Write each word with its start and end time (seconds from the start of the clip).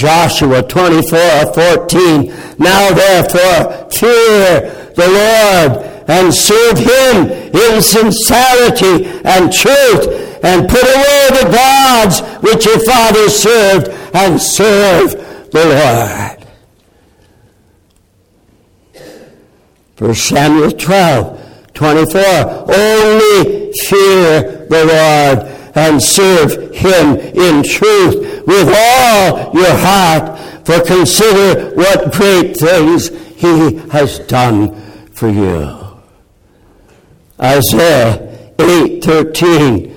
Joshua 0.00 0.62
24 0.62 1.52
14. 1.52 2.32
Now 2.58 2.90
therefore, 2.90 3.90
fear 3.90 4.92
the 4.96 5.06
Lord 5.06 5.86
and 6.08 6.32
serve 6.34 6.78
him 6.78 7.28
in 7.28 7.82
sincerity 7.82 9.20
and 9.26 9.52
truth 9.52 10.40
and 10.42 10.66
put 10.66 10.82
away 10.82 11.28
the 11.42 11.50
gods 11.52 12.22
which 12.40 12.64
your 12.64 12.80
fathers 12.80 13.36
served 13.36 13.88
and 14.14 14.40
serve 14.40 15.10
the 15.50 15.66
Lord. 15.66 16.46
1 19.98 20.14
Samuel 20.14 20.70
12, 20.70 21.72
24. 21.74 22.20
Only 22.22 23.70
fear 23.86 24.66
the 24.70 24.84
Lord 24.86 25.59
and 25.74 26.02
serve 26.02 26.74
him 26.74 27.16
in 27.16 27.62
truth 27.62 28.46
with 28.46 28.68
all 28.74 29.52
your 29.54 29.74
heart, 29.76 30.38
for 30.66 30.80
consider 30.84 31.74
what 31.74 32.12
great 32.12 32.56
things 32.56 33.08
he 33.36 33.76
has 33.90 34.18
done 34.20 34.74
for 35.12 35.28
you. 35.28 35.76
Isaiah 37.40 38.52
8:13 38.58 39.90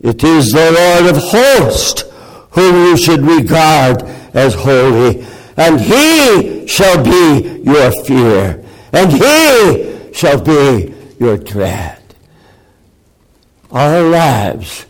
It 0.00 0.22
is 0.22 0.52
the 0.52 0.70
Lord 0.72 1.16
of 1.16 1.22
hosts 1.22 2.04
whom 2.50 2.86
you 2.86 2.96
should 2.96 3.22
regard 3.22 4.02
as 4.34 4.54
holy, 4.54 5.24
and 5.56 5.80
he 5.80 6.66
shall 6.66 7.02
be 7.02 7.62
your 7.64 7.90
fear, 8.04 8.64
and 8.92 9.12
he 9.12 10.12
shall 10.12 10.40
be 10.40 10.94
your 11.18 11.36
dread. 11.36 11.98
Our 13.70 14.02
lives 14.02 14.86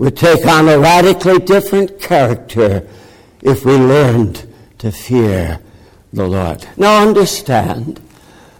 would 0.00 0.16
take 0.16 0.46
on 0.46 0.66
a 0.66 0.78
radically 0.78 1.38
different 1.40 2.00
character 2.00 2.88
if 3.42 3.66
we 3.66 3.74
learned 3.74 4.50
to 4.78 4.90
fear 4.90 5.60
the 6.10 6.26
Lord. 6.26 6.66
Now 6.78 7.06
understand, 7.06 8.00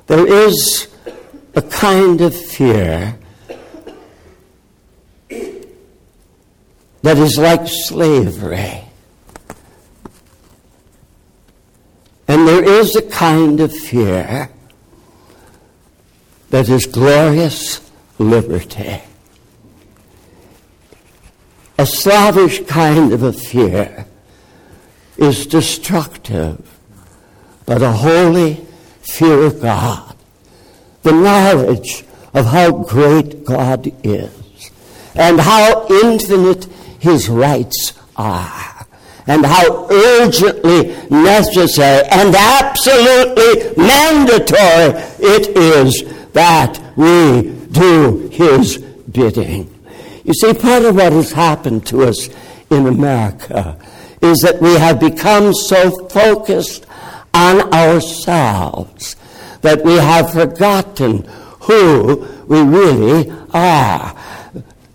there 0.07 0.27
is 0.27 0.87
a 1.55 1.63
kind 1.63 2.21
of 2.21 2.37
fear 2.37 3.19
that 7.01 7.17
is 7.17 7.39
like 7.39 7.67
slavery. 7.67 8.85
And 12.29 12.47
there 12.47 12.63
is 12.63 12.95
a 12.97 13.03
kind 13.09 13.61
of 13.61 13.75
fear 13.75 14.51
that 16.51 16.69
is 16.69 16.85
glorious 16.85 17.81
liberty. 18.19 19.01
A 21.81 21.87
slavish 21.87 22.63
kind 22.67 23.11
of 23.11 23.23
a 23.23 23.33
fear 23.33 24.05
is 25.17 25.47
destructive, 25.47 26.79
but 27.65 27.81
a 27.81 27.91
holy 27.91 28.67
fear 29.01 29.45
of 29.45 29.63
God, 29.63 30.15
the 31.03 31.13
knowledge 31.13 32.05
of 32.35 32.45
how 32.45 32.71
great 32.71 33.47
God 33.47 33.91
is, 34.05 34.71
and 35.15 35.41
how 35.41 35.87
infinite 35.89 36.67
his 36.99 37.31
rights 37.31 37.95
are, 38.15 38.87
and 39.27 39.47
how 39.47 39.89
urgently 39.91 40.95
necessary 41.09 42.07
and 42.11 42.35
absolutely 42.35 43.83
mandatory 43.83 45.01
it 45.19 45.57
is 45.57 46.05
that 46.35 46.79
we 46.95 47.55
do 47.73 48.29
his 48.31 48.77
bidding. 48.77 49.80
You 50.31 50.35
see, 50.35 50.55
part 50.55 50.85
of 50.85 50.95
what 50.95 51.13
has 51.13 51.33
happened 51.33 51.85
to 51.87 52.05
us 52.05 52.29
in 52.71 52.87
America 52.87 53.77
is 54.23 54.39
that 54.43 54.63
we 54.63 54.75
have 54.75 55.01
become 55.01 55.53
so 55.53 56.07
focused 56.07 56.87
on 57.35 57.75
ourselves 57.75 59.17
that 59.63 59.83
we 59.83 59.97
have 59.97 60.33
forgotten 60.33 61.25
who 61.63 62.29
we 62.47 62.63
really 62.63 63.29
are. 63.53 64.17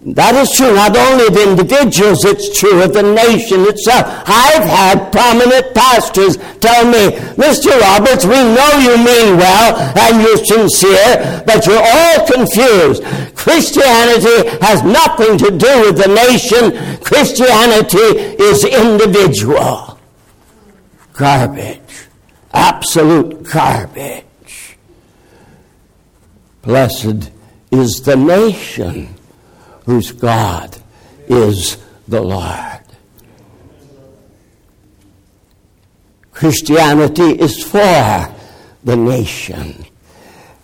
That 0.06 0.36
is 0.36 0.52
true 0.54 0.70
not 0.70 0.96
only 0.96 1.26
of 1.26 1.50
individuals, 1.50 2.24
it's 2.26 2.60
true 2.60 2.84
of 2.84 2.94
the 2.94 3.02
nation 3.02 3.66
itself. 3.66 4.06
I've 4.30 4.62
had 4.62 5.12
prominent 5.12 5.74
pastors 5.74 6.38
tell 6.62 6.86
me, 6.86 7.18
Mr. 7.42 7.74
Roberts, 7.82 8.24
we 8.24 8.38
know 8.38 8.70
you 8.86 9.02
mean 9.02 9.38
well 9.42 9.74
and 9.98 10.22
you're 10.22 10.46
sincere, 10.46 11.42
but 11.48 11.66
you're 11.66 11.82
all 11.82 12.28
confused. 12.28 13.02
Christianity 13.34 14.54
has 14.62 14.84
nothing 14.84 15.40
to 15.40 15.50
do 15.50 15.74
with 15.82 15.98
the 15.98 16.14
nation. 16.14 17.02
Christianity 17.02 18.38
is 18.38 18.64
individual. 18.64 19.98
Garbage. 21.14 21.82
Absolute 22.54 23.42
garbage. 23.42 24.78
Blessed 26.62 27.32
is 27.72 28.04
the 28.04 28.16
nation 28.16 29.15
whose 29.86 30.12
God 30.12 30.78
is 31.28 31.78
the 32.08 32.22
Lord. 32.22 32.82
Christianity 36.32 37.40
is 37.40 37.64
for 37.64 38.34
the 38.84 38.96
nation. 38.96 39.86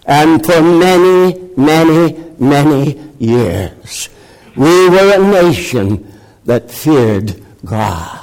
And 0.05 0.45
for 0.45 0.61
many, 0.61 1.39
many, 1.55 2.17
many 2.39 2.99
years, 3.19 4.09
we 4.55 4.89
were 4.89 5.13
a 5.15 5.43
nation 5.43 6.19
that 6.45 6.69
feared 6.69 7.41
God. 7.63 8.20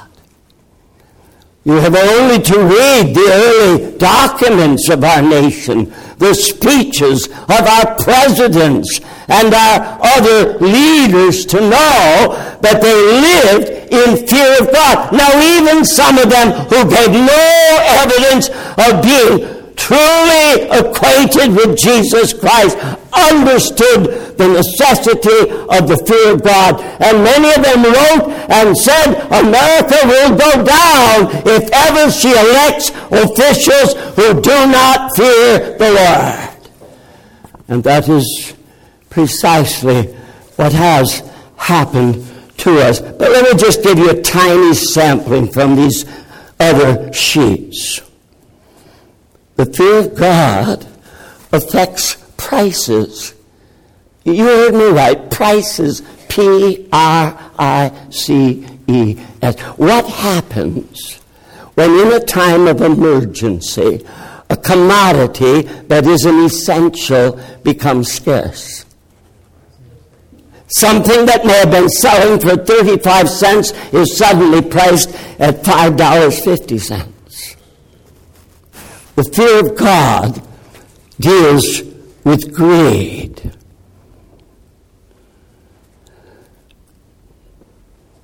You 1.65 1.73
have 1.73 1.95
only 1.95 2.41
to 2.41 2.57
read 2.57 3.13
the 3.13 3.29
early 3.31 3.97
documents 3.97 4.89
of 4.89 5.03
our 5.03 5.21
nation, 5.21 5.93
the 6.17 6.33
speeches 6.33 7.27
of 7.27 7.51
our 7.51 7.95
presidents 7.97 9.01
and 9.27 9.53
our 9.53 9.99
other 10.01 10.57
leaders 10.59 11.45
to 11.47 11.59
know 11.59 12.57
that 12.61 12.81
they 12.81 12.95
lived 12.95 13.91
in 13.91 14.25
fear 14.25 14.61
of 14.61 14.71
God. 14.71 15.11
Now, 15.11 15.29
even 15.57 15.83
some 15.83 16.17
of 16.17 16.29
them 16.29 16.51
who 16.67 16.89
gave 16.89 17.11
no 17.11 17.77
evidence 18.01 18.49
of 18.77 19.03
being 19.03 19.58
truly 19.89 20.69
acquainted 20.69 21.49
with 21.55 21.75
Jesus 21.75 22.31
Christ 22.31 22.77
understood 23.09 24.37
the 24.37 24.47
necessity 24.47 25.49
of 25.65 25.89
the 25.89 25.97
fear 26.05 26.35
of 26.35 26.43
God. 26.43 26.79
And 27.01 27.23
many 27.23 27.49
of 27.49 27.63
them 27.65 27.81
wrote 27.81 28.29
and 28.53 28.77
said, 28.77 29.17
America 29.33 29.97
will 30.05 30.37
go 30.37 30.51
down 30.63 31.31
if 31.43 31.69
ever 31.73 32.11
she 32.11 32.29
elects 32.29 32.91
officials 33.09 33.97
who 34.15 34.39
do 34.39 34.57
not 34.69 35.15
fear 35.15 35.75
the 35.79 35.89
Lord. 35.97 36.69
And 37.67 37.83
that 37.83 38.07
is 38.07 38.53
precisely 39.09 40.03
what 40.55 40.71
has 40.71 41.27
happened 41.57 42.23
to 42.57 42.79
us. 42.79 43.01
But 43.01 43.31
let 43.31 43.51
me 43.51 43.59
just 43.59 43.81
give 43.81 43.97
you 43.97 44.11
a 44.11 44.21
tiny 44.21 44.75
sampling 44.75 45.51
from 45.51 45.75
these 45.75 46.05
other 46.59 47.11
sheets. 47.11 48.01
The 49.59 49.65
fear 49.65 49.99
of 49.99 50.15
God 50.15 50.87
affects 51.51 52.15
prices. 52.37 53.33
You 54.23 54.45
heard 54.45 54.73
me 54.73 54.85
right. 54.85 55.29
Prices. 55.29 56.01
P 56.29 56.87
R 56.93 57.51
I 57.59 58.07
C 58.09 58.65
E 58.87 59.19
S. 59.41 59.59
What 59.75 60.05
happens 60.07 61.15
when, 61.73 61.91
in 61.91 62.13
a 62.13 62.21
time 62.21 62.67
of 62.67 62.81
emergency, 62.81 64.07
a 64.49 64.55
commodity 64.55 65.63
that 65.89 66.07
is 66.07 66.23
an 66.23 66.39
essential 66.45 67.37
becomes 67.61 68.13
scarce? 68.13 68.85
Something 70.67 71.25
that 71.25 71.45
may 71.45 71.59
have 71.59 71.71
been 71.71 71.89
selling 71.89 72.39
for 72.39 72.55
35 72.55 73.27
cents 73.27 73.73
is 73.91 74.17
suddenly 74.17 74.61
priced 74.61 75.09
at 75.37 75.63
$5.50. 75.63 77.18
The 79.19 79.31
fear 79.33 79.59
of 79.59 79.75
God 79.75 80.41
deals 81.19 81.81
with 82.23 82.53
greed. 82.53 83.51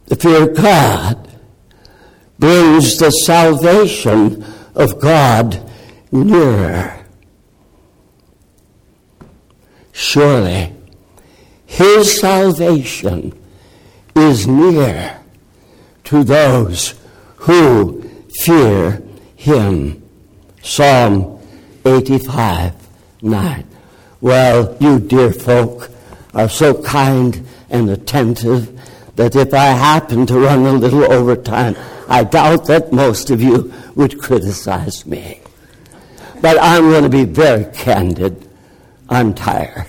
The 0.05 0.15
fear 0.15 0.49
of 0.49 0.55
God 0.55 1.27
brings 2.39 2.97
the 2.97 3.09
salvation 3.09 4.45
of 4.73 4.97
God 5.01 5.69
nearer. 6.13 7.05
Surely, 9.91 10.73
His 11.65 12.21
salvation 12.21 13.37
is 14.15 14.47
near 14.47 15.19
to 16.05 16.23
those 16.23 16.93
who 17.35 18.01
fear 18.45 19.03
Him. 19.35 20.04
Psalm 20.65 21.39
85 21.85 22.73
9. 23.21 23.67
Well, 24.19 24.75
you 24.79 24.99
dear 24.99 25.31
folk 25.31 25.91
are 26.33 26.49
so 26.49 26.81
kind 26.81 27.45
and 27.69 27.87
attentive 27.91 28.71
that 29.15 29.35
if 29.35 29.53
I 29.53 29.65
happen 29.65 30.25
to 30.25 30.39
run 30.39 30.65
a 30.65 30.73
little 30.73 31.03
over 31.13 31.35
time, 31.35 31.75
I 32.07 32.23
doubt 32.23 32.65
that 32.65 32.91
most 32.91 33.29
of 33.29 33.43
you 33.43 33.71
would 33.93 34.19
criticize 34.19 35.05
me. 35.05 35.39
But 36.41 36.57
I'm 36.59 36.89
going 36.89 37.03
to 37.03 37.09
be 37.09 37.25
very 37.25 37.65
candid. 37.65 38.49
I'm 39.07 39.35
tired. 39.35 39.85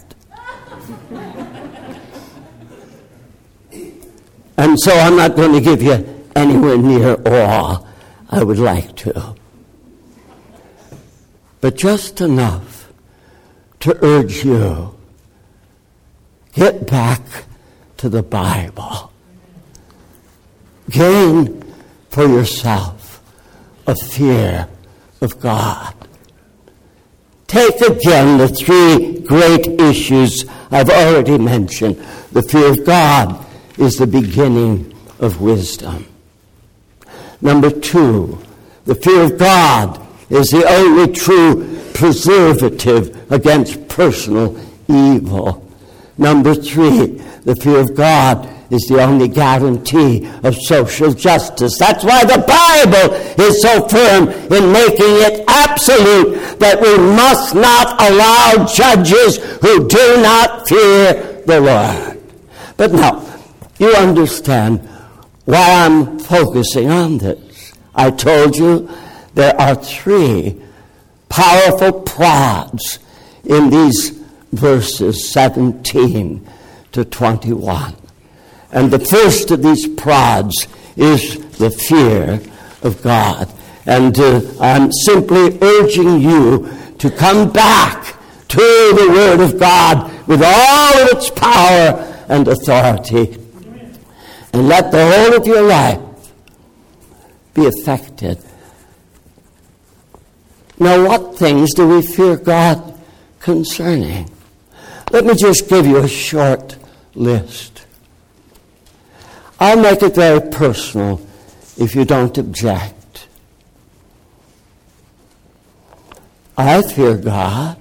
And 4.58 4.78
so 4.78 4.93
I'm 4.93 5.17
not 5.17 5.37
going 5.37 5.52
to 5.52 5.61
give 5.62 5.82
you 5.82 6.25
anywhere 6.37 6.76
near 6.76 7.17
all 7.26 7.87
I 8.28 8.43
would 8.43 8.58
like 8.58 8.94
to. 8.96 9.37
But 11.66 11.74
just 11.74 12.20
enough 12.20 12.92
to 13.80 13.98
urge 14.04 14.44
you 14.44 14.96
get 16.52 16.86
back 16.88 17.22
to 17.96 18.08
the 18.08 18.22
Bible. 18.22 19.10
Gain 20.88 21.64
for 22.08 22.22
yourself 22.22 23.20
a 23.84 23.96
fear 23.96 24.68
of 25.20 25.40
God. 25.40 25.92
Take 27.48 27.80
again 27.80 28.38
the 28.38 28.46
three 28.46 29.18
great 29.26 29.66
issues 29.80 30.44
I've 30.70 30.88
already 30.88 31.36
mentioned. 31.36 31.96
The 32.30 32.42
fear 32.42 32.70
of 32.70 32.86
God 32.86 33.44
is 33.76 33.96
the 33.96 34.06
beginning 34.06 34.94
of 35.18 35.40
wisdom. 35.40 36.06
Number 37.40 37.72
two, 37.72 38.38
the 38.84 38.94
fear 38.94 39.24
of 39.24 39.36
God 39.36 40.05
is 40.31 40.49
the 40.49 40.67
only 40.69 41.12
true 41.12 41.78
preservative 41.94 43.32
against 43.32 43.88
personal 43.88 44.58
evil. 44.88 45.62
Number 46.19 46.55
three, 46.55 47.23
the 47.44 47.56
fear 47.56 47.81
of 47.81 47.94
God 47.94 48.49
is 48.70 48.82
the 48.88 49.02
only 49.02 49.28
guarantee 49.28 50.28
of 50.43 50.56
social 50.56 51.12
justice. 51.12 51.78
That's 51.78 52.05
why 52.05 52.25
the 52.25 52.43
Bible 52.46 53.14
is 53.44 53.62
so 53.62 53.87
firm 53.87 54.28
in 54.28 54.73
making 54.73 55.14
it 55.23 55.44
absolute 55.46 56.58
that 56.58 56.81
we 56.81 56.96
must 56.99 57.55
not 57.55 58.00
allow 58.02 58.67
judges 58.67 59.37
who 59.61 59.87
do 59.87 60.23
not 60.23 60.69
fear 60.69 61.43
the 61.46 61.61
Lord. 61.61 62.23
But 62.76 62.93
now, 62.93 63.23
you 63.78 63.93
understand 63.94 64.81
why 65.44 65.84
I'm 65.84 66.19
focusing 66.19 66.90
on 66.90 67.19
this. 67.19 67.73
I 67.94 68.11
told 68.11 68.56
you 68.56 68.90
there 69.36 69.54
are 69.60 69.74
three 69.74 70.60
powerful 71.28 71.92
prods 72.00 72.98
in 73.44 73.68
these 73.68 74.10
verses 74.50 75.30
17 75.30 76.48
to 76.92 77.04
21. 77.04 77.94
And 78.72 78.90
the 78.90 78.98
first 78.98 79.50
of 79.50 79.62
these 79.62 79.86
prods 79.86 80.66
is 80.96 81.38
the 81.58 81.70
fear 81.70 82.40
of 82.82 83.02
God. 83.02 83.52
And 83.84 84.18
uh, 84.18 84.40
I'm 84.58 84.90
simply 84.90 85.58
urging 85.60 86.18
you 86.20 86.72
to 86.98 87.10
come 87.10 87.52
back 87.52 88.16
to 88.48 88.56
the 88.56 89.08
Word 89.10 89.40
of 89.40 89.60
God 89.60 90.26
with 90.26 90.42
all 90.42 90.98
of 90.98 91.08
its 91.10 91.28
power 91.28 92.24
and 92.28 92.48
authority 92.48 93.34
and 94.54 94.66
let 94.66 94.90
the 94.90 95.06
whole 95.06 95.36
of 95.36 95.46
your 95.46 95.62
life 95.62 96.00
be 97.52 97.66
affected. 97.66 98.38
Now, 100.78 101.06
what 101.06 101.38
things 101.38 101.75
do 101.75 101.88
we 101.88 102.02
fear 102.06 102.37
God 102.37 102.99
concerning? 103.40 104.31
Let 105.11 105.25
me 105.25 105.34
just 105.34 105.69
give 105.69 105.87
you 105.87 105.99
a 105.99 106.08
short 106.08 106.76
list. 107.14 107.87
I'll 109.58 109.81
make 109.81 110.02
it 110.02 110.14
very 110.14 110.40
personal 110.40 111.20
if 111.78 111.94
you 111.94 112.05
don't 112.05 112.37
object. 112.37 113.28
I 116.58 116.82
fear 116.82 117.17
God 117.17 117.78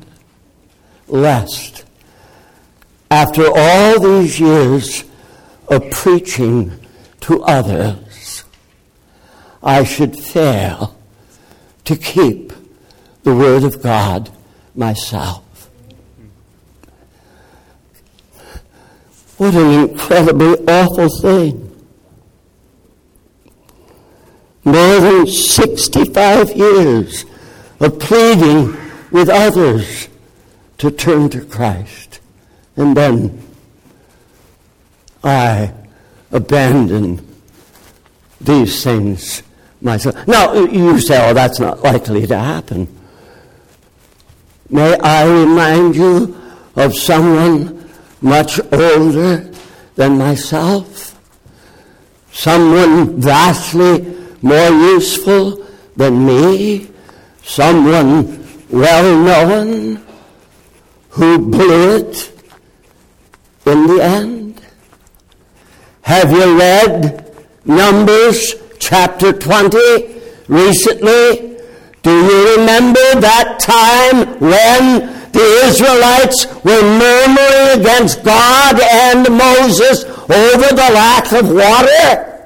lest 1.08 1.86
after 3.12 3.46
all 3.56 4.00
these 4.00 4.40
years 4.40 5.04
of 5.70 5.90
preaching 5.92 6.72
to 7.22 7.42
others, 7.44 8.44
I 9.64 9.84
should 9.84 10.20
fail 10.20 10.98
to 11.86 11.96
keep 11.96 12.45
the 13.26 13.36
Word 13.36 13.64
of 13.64 13.82
God 13.82 14.30
myself. 14.76 15.42
What 19.38 19.56
an 19.56 19.90
incredibly 19.90 20.54
awful 20.68 21.10
thing. 21.20 21.86
More 24.64 25.00
than 25.00 25.28
65 25.28 26.52
years 26.52 27.26
of 27.80 28.00
pleading 28.00 28.78
with 29.12 29.28
others 29.28 30.08
to 30.78 30.92
turn 30.92 31.30
to 31.32 31.44
Christ. 31.44 32.20
And 32.76 32.96
then 32.96 33.42
I 35.24 35.74
abandon 36.32 37.28
these 38.40 38.84
things 38.84 39.42
myself. 39.82 40.28
Now, 40.28 40.54
you 40.54 41.00
say, 41.00 41.28
oh, 41.28 41.34
that's 41.34 41.60
not 41.60 41.82
likely 41.82 42.28
to 42.28 42.38
happen. 42.38 42.95
May 44.70 44.98
I 44.98 45.26
remind 45.26 45.96
you 45.96 46.36
of 46.76 46.96
someone 46.96 47.88
much 48.22 48.60
older 48.72 49.52
than 49.96 50.18
myself? 50.18 51.20
Someone 52.32 53.22
vastly 53.22 54.16
more 54.42 54.70
useful 54.70 55.66
than 55.96 56.26
me? 56.26 56.90
Someone 57.44 58.44
well 58.70 59.24
known 59.24 60.04
who 61.10 61.38
blew 61.38 61.98
it 61.98 62.32
in 63.66 63.88
the 63.88 64.04
end? 64.04 64.62
Have 66.02 66.32
you 66.32 66.58
read 66.60 67.34
Numbers 67.66 68.56
chapter 68.80 69.32
20 69.32 70.22
recently? 70.48 71.45
Do 72.06 72.12
you 72.12 72.58
remember 72.58 73.02
that 73.18 73.58
time 73.58 74.38
when 74.38 75.10
the 75.34 75.48
Israelites 75.66 76.46
were 76.64 76.86
murmuring 77.02 77.82
against 77.82 78.24
God 78.24 78.80
and 78.80 79.26
Moses 79.36 80.06
over 80.06 80.70
the 80.70 80.92
lack 80.94 81.32
of 81.34 81.50
water? 81.50 82.46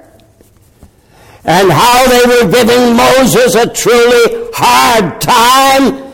And 1.43 1.69
how 1.69 2.07
they 2.07 2.23
were 2.23 2.49
giving 2.49 2.95
Moses 2.95 3.55
a 3.55 3.67
truly 3.67 4.47
hard 4.55 5.19
time? 5.19 6.07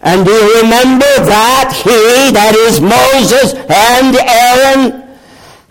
And 0.00 0.26
do 0.26 0.32
you 0.32 0.62
remember 0.62 1.14
that 1.30 1.70
he, 1.78 2.32
that 2.34 2.56
is 2.56 2.80
Moses 2.80 3.54
and 3.70 4.16
Aaron, 4.18 5.03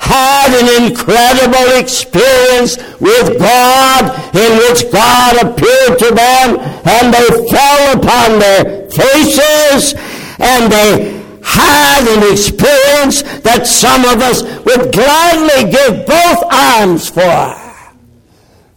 had 0.03 0.51
an 0.51 0.83
incredible 0.83 1.79
experience 1.79 2.75
with 2.99 3.39
God 3.39 4.03
in 4.35 4.51
which 4.57 4.91
God 4.91 5.33
appeared 5.39 5.97
to 5.99 6.09
them 6.11 6.59
and 6.83 7.13
they 7.13 7.27
fell 7.49 7.97
upon 7.97 8.39
their 8.39 8.91
faces 8.91 9.95
and 10.39 10.71
they 10.71 11.23
had 11.41 12.03
an 12.17 12.31
experience 12.31 13.23
that 13.41 13.65
some 13.65 14.03
of 14.05 14.19
us 14.21 14.43
would 14.65 14.91
gladly 14.91 15.71
give 15.71 16.05
both 16.05 16.43
arms 16.51 17.09
for. 17.09 17.55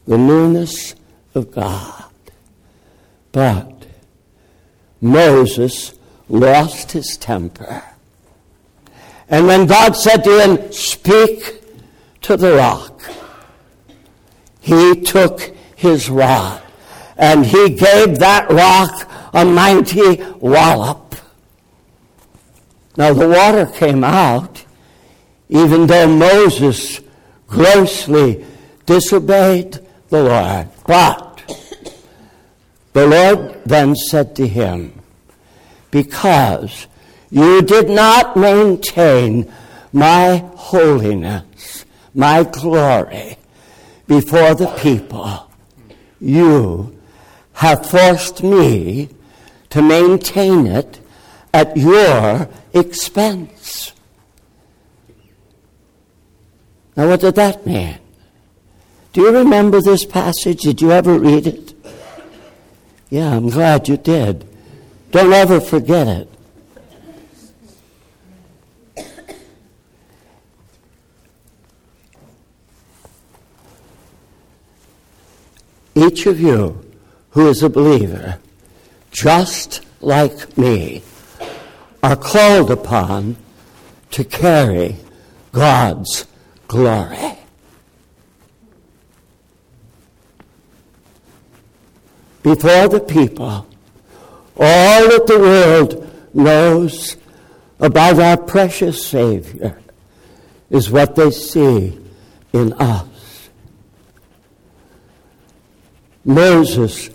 The 0.07 0.19
newness 0.19 0.95
of 1.35 1.51
God. 1.51 2.05
But 3.33 3.87
Moses 5.01 5.99
lost 6.29 6.93
his 6.93 7.17
temper 7.17 7.83
and 9.29 9.47
when 9.47 9.67
God 9.67 9.97
said 9.97 10.23
to 10.25 10.41
him, 10.41 10.73
Speak 10.73 11.63
to 12.23 12.37
the 12.37 12.55
rock, 12.55 13.03
he 14.61 15.01
took 15.01 15.41
his 15.77 16.09
rod 16.09 16.63
and 17.17 17.45
he 17.47 17.71
gave 17.71 18.19
that 18.19 18.51
rock 18.51 19.11
a 19.33 19.45
mighty 19.45 20.23
wallop. 20.39 21.15
Now 22.97 23.13
the 23.13 23.29
water 23.29 23.67
came 23.67 24.05
out, 24.05 24.65
even 25.49 25.87
though 25.87 26.09
Moses 26.09 27.01
grossly 27.47 28.45
disobeyed 28.87 29.79
the 30.09 30.25
Lord. 30.25 30.69
But 30.87 31.61
the 32.93 33.07
Lord 33.07 33.63
then 33.65 33.95
said 33.95 34.35
to 34.37 34.47
him, 34.47 35.01
Because 35.91 36.87
you 37.31 37.63
did 37.63 37.89
not 37.89 38.37
maintain 38.37 39.53
my 39.93 40.45
holiness, 40.57 41.85
my 42.15 42.43
glory 42.45 43.37
before 44.07 44.55
the 44.55 44.69
people. 44.79 45.51
You 46.21 46.97
have 47.55 47.89
forced 47.89 48.43
me 48.43 49.09
to 49.71 49.83
maintain 49.83 50.67
it 50.67 51.01
at 51.53 51.77
your 51.77 52.49
expense. 52.73 53.93
Now, 56.97 57.09
what 57.09 57.21
did 57.21 57.35
that 57.35 57.67
mean? 57.67 57.99
Do 59.13 59.23
you 59.23 59.33
remember 59.33 59.81
this 59.81 60.05
passage? 60.05 60.63
Did 60.63 60.81
you 60.81 60.93
ever 60.93 61.19
read 61.19 61.47
it? 61.47 61.75
Yeah, 63.09 63.37
I'm 63.37 63.49
glad 63.49 63.89
you 63.89 63.97
did. 63.97 64.47
Don't 65.11 65.33
ever 65.33 65.61
forget 65.61 66.07
it. 66.07 66.36
Each 75.97 76.27
of 76.27 76.39
you 76.39 76.85
who 77.31 77.49
is 77.49 77.63
a 77.63 77.71
believer, 77.71 78.39
just 79.11 79.81
like 80.03 80.59
me, 80.59 81.03
are 82.03 82.17
called 82.17 82.71
upon 82.71 83.37
to 84.11 84.23
carry 84.23 84.97
God's 85.53 86.27
glory. 86.69 87.39
Before 92.43 92.89
the 92.89 93.01
people, 93.01 93.67
all 94.59 95.09
that 95.09 95.25
the 95.27 95.39
world 95.39 96.35
knows 96.35 97.17
about 97.81 98.19
our 98.21 98.37
precious 98.37 99.05
Savior 99.05 99.81
is 100.69 100.91
what 100.91 101.17
they 101.17 101.31
see 101.31 101.99
in 102.53 102.75
us. 102.75 103.16
Moses, 106.27 107.09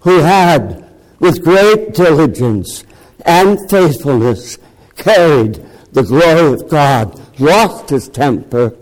who 0.00 0.18
had, 0.18 0.84
with 1.20 1.42
great 1.42 1.94
diligence 1.94 2.84
and 3.24 3.58
faithfulness, 3.70 4.58
carried 4.96 5.64
the 5.92 6.02
glory 6.02 6.52
of 6.52 6.68
God, 6.68 7.18
lost 7.40 7.90
his 7.90 8.08
temper, 8.08 8.74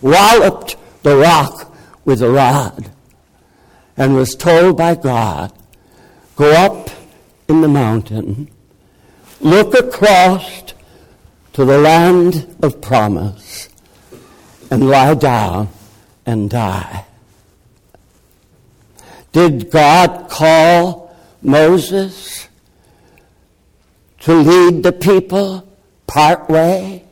walloped 0.00 0.76
the 1.02 1.16
rock 1.16 1.74
with 2.04 2.22
a 2.22 2.30
rod, 2.30 2.90
and 3.96 4.14
was 4.14 4.36
told 4.36 4.76
by 4.76 4.94
God, 4.94 5.52
Go 6.36 6.50
up 6.52 6.90
in 7.48 7.60
the 7.60 7.68
mountain, 7.68 8.48
look 9.40 9.74
across 9.74 10.62
to 11.52 11.64
the 11.64 11.78
land 11.78 12.56
of 12.62 12.80
promise, 12.80 13.68
and 14.70 14.88
lie 14.88 15.14
down 15.14 15.68
and 16.24 16.48
die. 16.48 17.06
Did 19.32 19.70
God 19.70 20.28
call 20.28 21.16
Moses 21.40 22.48
to 24.20 24.34
lead 24.34 24.82
the 24.82 24.92
people 24.92 25.66
part 26.06 26.48
way 26.48 27.04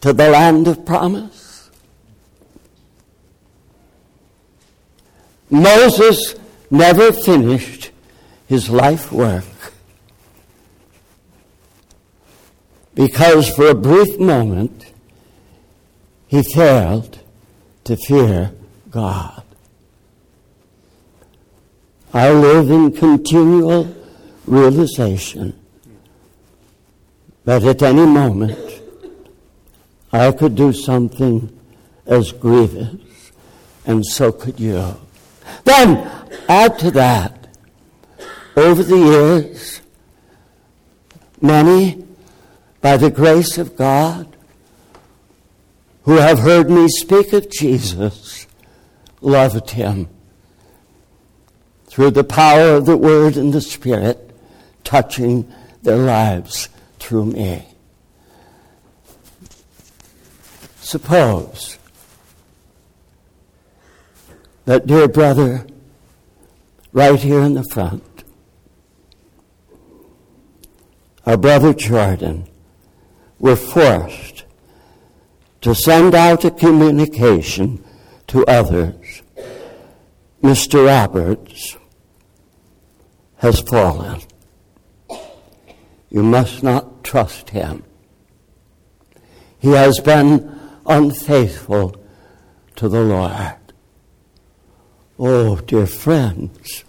to 0.00 0.12
the 0.12 0.30
land 0.30 0.66
of 0.66 0.84
promise? 0.84 1.70
Moses 5.50 6.34
never 6.70 7.12
finished 7.12 7.90
his 8.46 8.70
life 8.70 9.12
work 9.12 9.44
because 12.94 13.48
for 13.54 13.68
a 13.68 13.74
brief 13.74 14.18
moment 14.18 14.92
he 16.28 16.42
failed 16.42 17.18
to 17.84 17.96
fear 17.96 18.52
God. 18.90 19.42
I 22.12 22.30
live 22.32 22.70
in 22.70 22.90
continual 22.90 23.94
realization 24.44 25.56
that 27.44 27.62
at 27.62 27.82
any 27.82 28.04
moment 28.04 28.82
I 30.12 30.32
could 30.32 30.56
do 30.56 30.72
something 30.72 31.56
as 32.06 32.32
grievous, 32.32 33.30
and 33.86 34.04
so 34.04 34.32
could 34.32 34.58
you. 34.58 34.96
Then, 35.62 36.10
add 36.48 36.80
to 36.80 36.90
that, 36.90 37.46
over 38.56 38.82
the 38.82 38.98
years, 38.98 39.80
many, 41.40 42.04
by 42.80 42.96
the 42.96 43.10
grace 43.10 43.56
of 43.56 43.76
God, 43.76 44.36
who 46.02 46.16
have 46.16 46.40
heard 46.40 46.68
me 46.68 46.88
speak 46.88 47.32
of 47.32 47.48
Jesus, 47.50 48.48
loved 49.20 49.70
him 49.70 50.08
through 52.00 52.10
the 52.10 52.24
power 52.24 52.76
of 52.76 52.86
the 52.86 52.96
Word 52.96 53.36
and 53.36 53.52
the 53.52 53.60
Spirit 53.60 54.34
touching 54.84 55.46
their 55.82 55.98
lives 55.98 56.70
through 56.98 57.26
me. 57.26 57.62
Suppose 60.76 61.76
that, 64.64 64.86
dear 64.86 65.08
brother, 65.08 65.66
right 66.94 67.20
here 67.20 67.40
in 67.40 67.52
the 67.52 67.64
front, 67.64 68.24
our 71.26 71.36
brother 71.36 71.74
Jordan, 71.74 72.48
were 73.38 73.56
forced 73.56 74.44
to 75.60 75.74
send 75.74 76.14
out 76.14 76.46
a 76.46 76.50
communication 76.50 77.84
to 78.28 78.42
others. 78.46 79.20
Mr. 80.42 80.86
Roberts 80.86 81.76
has 83.40 83.60
fallen. 83.60 84.20
You 86.10 86.22
must 86.22 86.62
not 86.62 87.02
trust 87.02 87.50
him. 87.50 87.82
He 89.58 89.72
has 89.72 89.98
been 90.00 90.58
unfaithful 90.86 91.96
to 92.76 92.88
the 92.88 93.02
Lord. 93.02 93.56
Oh, 95.18 95.56
dear 95.56 95.86
friends, 95.86 96.84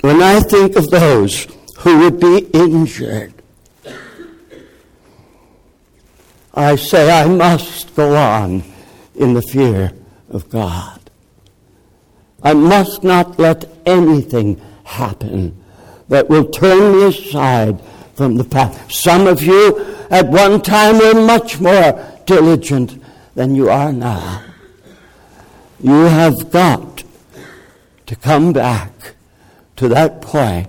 when 0.00 0.22
I 0.22 0.40
think 0.40 0.76
of 0.76 0.90
those 0.90 1.46
who 1.78 2.00
would 2.00 2.20
be 2.20 2.38
injured, 2.52 3.32
I 6.54 6.76
say 6.76 7.10
I 7.10 7.26
must 7.26 7.94
go 7.96 8.14
on 8.14 8.62
in 9.14 9.32
the 9.32 9.42
fear 9.42 9.92
of 10.28 10.50
God. 10.50 10.93
I 12.44 12.52
must 12.52 13.02
not 13.02 13.38
let 13.38 13.64
anything 13.86 14.60
happen 14.84 15.60
that 16.08 16.28
will 16.28 16.44
turn 16.50 16.92
me 16.92 17.04
aside 17.04 17.80
from 18.14 18.36
the 18.36 18.44
path. 18.44 18.92
Some 18.92 19.26
of 19.26 19.42
you 19.42 19.96
at 20.10 20.28
one 20.28 20.60
time 20.60 20.98
were 20.98 21.26
much 21.26 21.58
more 21.58 22.04
diligent 22.26 23.02
than 23.34 23.54
you 23.54 23.70
are 23.70 23.92
now. 23.92 24.42
You 25.80 26.04
have 26.04 26.50
got 26.50 27.02
to 28.06 28.16
come 28.16 28.52
back 28.52 29.14
to 29.76 29.88
that 29.88 30.20
point 30.22 30.68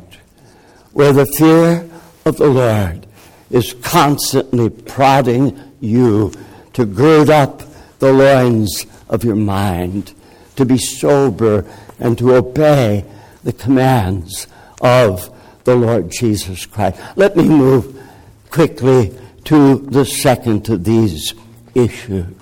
where 0.94 1.14
the 1.14 1.26
fear 1.38 1.88
of 2.26 2.38
the 2.38 2.48
Lord 2.48 3.06
is 3.50 3.74
constantly 3.82 4.70
prodding 4.70 5.60
you 5.80 6.32
to 6.74 6.86
gird 6.86 7.30
up 7.30 7.62
the 8.00 8.12
loins 8.12 8.86
of 9.10 9.24
your 9.24 9.36
mind, 9.36 10.14
to 10.56 10.66
be 10.66 10.78
sober, 10.78 11.66
and 12.00 12.18
to 12.18 12.36
obey 12.36 13.06
the 13.44 13.54
commands 13.54 14.48
of 14.82 15.30
the 15.64 15.76
Lord 15.76 16.12
Jesus 16.12 16.66
Christ. 16.66 17.00
Let 17.16 17.36
me 17.36 17.48
move 17.48 18.02
quickly 18.50 19.18
to 19.46 19.78
the 19.78 20.06
second 20.06 20.70
of 20.70 20.84
these 20.84 21.34
issues. 21.74 22.36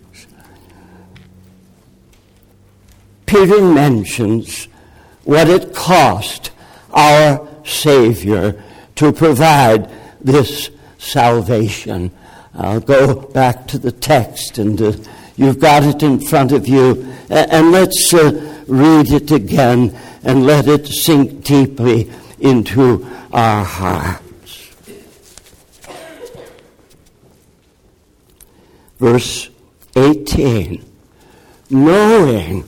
Peter 3.25 3.61
mentions 3.61 4.67
what 5.23 5.49
it 5.49 5.73
cost 5.73 6.51
our 6.91 7.47
Savior 7.65 8.61
to 8.95 9.11
provide 9.11 9.89
this 10.21 10.69
salvation. 10.97 12.11
I'll 12.53 12.79
go 12.79 13.15
back 13.15 13.67
to 13.69 13.79
the 13.79 13.91
text, 13.91 14.59
and 14.59 14.77
you've 15.35 15.59
got 15.59 15.83
it 15.83 16.03
in 16.03 16.19
front 16.19 16.51
of 16.51 16.67
you. 16.67 17.13
And 17.29 17.71
let's 17.71 18.13
uh, 18.13 18.63
read 18.67 19.11
it 19.11 19.31
again 19.31 19.97
and 20.23 20.45
let 20.45 20.67
it 20.67 20.87
sink 20.87 21.43
deeply 21.43 22.11
into 22.39 23.05
our 23.31 23.63
hearts. 23.63 24.71
Verse 28.99 29.49
18 29.95 30.83
Knowing 31.69 32.63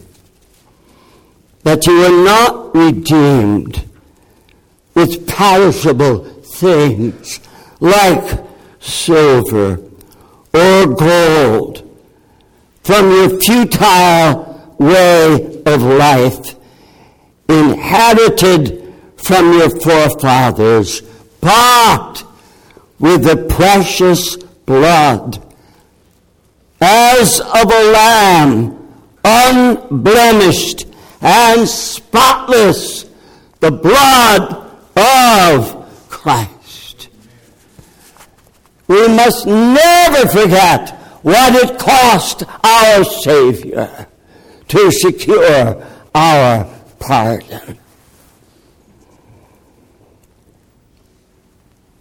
that 1.64 1.86
you 1.86 2.04
are 2.04 2.24
not 2.24 2.76
redeemed 2.76 3.88
with 4.94 5.28
perishable 5.28 6.24
things 6.24 7.40
like 7.80 8.40
silver 8.80 9.80
or 10.54 10.88
gold 10.88 11.86
from 12.86 13.10
your 13.10 13.42
futile 13.42 14.76
way 14.78 15.64
of 15.66 15.82
life 15.82 16.56
inherited 17.50 18.94
from 19.18 19.54
your 19.54 19.72
forefathers, 19.82 21.02
bought 21.42 22.24
with 23.00 23.24
the 23.24 23.48
precious 23.56 24.38
blood 24.68 25.44
as 26.80 27.40
of 27.40 27.72
a 27.72 27.92
lamb, 27.92 28.94
unblemished 29.24 30.86
and 31.22 31.68
spotless, 31.68 33.06
the 33.62 33.72
blood 33.72 34.72
of 34.96 36.08
Christ. 36.08 37.10
We 38.88 39.08
must 39.08 39.48
never 39.48 40.30
forget 40.30 40.95
what 41.26 41.56
it 41.56 41.80
cost 41.80 42.44
our 42.64 43.04
Savior 43.04 44.08
to 44.68 44.92
secure 44.92 45.84
our 46.14 46.70
pardon. 47.00 47.80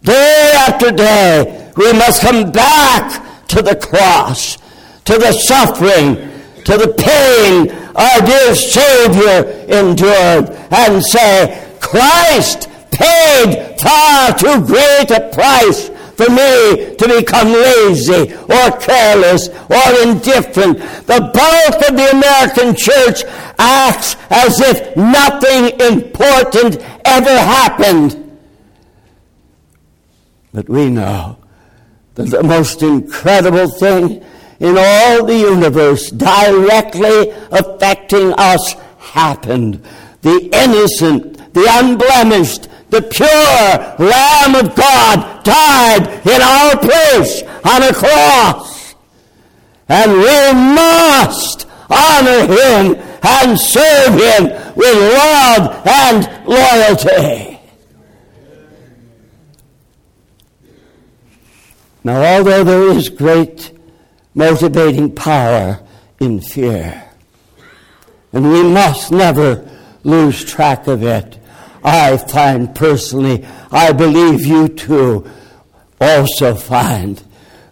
Day 0.03 0.51
after 0.67 0.91
day, 0.91 1.71
we 1.75 1.91
must 1.93 2.21
come 2.21 2.51
back 2.51 3.47
to 3.47 3.63
the 3.63 3.75
cross, 3.75 4.57
to 5.05 5.17
the 5.17 5.31
suffering, 5.31 6.17
to 6.63 6.77
the 6.77 6.93
pain 6.93 7.71
our 7.95 8.21
dear 8.21 8.53
Savior 8.53 9.65
endured, 9.75 10.51
and 10.69 11.03
say, 11.03 11.75
Christ 11.81 12.69
paid 12.91 13.79
far 13.79 14.37
too 14.37 14.63
great 14.67 15.09
a 15.09 15.31
price 15.33 15.89
for 16.15 16.29
me 16.29 16.95
to 16.95 17.07
become 17.19 17.51
lazy 17.51 18.33
or 18.33 18.77
careless 18.79 19.49
or 19.49 20.07
indifferent. 20.07 20.77
The 21.07 21.29
bulk 21.33 21.89
of 21.89 21.95
the 21.95 22.09
American 22.11 22.75
church 22.75 23.23
acts 23.59 24.15
as 24.29 24.59
if 24.61 24.95
nothing 24.95 25.79
important 25.79 26.81
ever 27.03 27.37
happened. 27.37 28.21
But 30.53 30.69
we 30.69 30.89
know 30.89 31.37
that 32.15 32.29
the 32.29 32.43
most 32.43 32.81
incredible 32.81 33.69
thing 33.77 34.23
in 34.59 34.77
all 34.77 35.25
the 35.25 35.37
universe 35.37 36.09
directly 36.11 37.31
affecting 37.51 38.33
us 38.37 38.73
happened. 38.99 39.83
The 40.21 40.49
innocent, 40.53 41.53
the 41.53 41.67
unblemished, 41.69 42.69
the 42.89 43.01
pure 43.01 44.07
Lamb 44.07 44.55
of 44.55 44.75
God 44.75 45.43
died 45.43 46.21
in 46.25 46.41
our 46.41 46.77
place 46.77 47.41
on 47.63 47.83
a 47.83 47.93
cross. 47.93 48.95
And 49.87 50.11
we 50.13 50.53
must 50.75 51.67
honor 51.89 52.45
him 52.45 52.95
and 53.21 53.59
serve 53.59 54.13
him 54.13 54.73
with 54.75 55.13
love 55.13 55.87
and 55.87 56.47
loyalty. 56.47 57.59
Now, 62.03 62.37
although 62.37 62.63
there 62.63 62.89
is 62.89 63.09
great 63.09 63.71
motivating 64.35 65.15
power 65.15 65.79
in 66.19 66.39
fear, 66.39 67.03
and 68.31 68.51
we 68.51 68.61
must 68.61 69.11
never 69.11 69.67
lose 70.03 70.45
track 70.45 70.87
of 70.87 71.01
it, 71.01 71.39
I 71.85 72.17
find 72.17 72.73
personally, 72.73 73.45
I 73.71 73.93
believe 73.93 74.43
you 74.43 74.67
too 74.69 75.29
also 76.01 76.55
find 76.55 77.23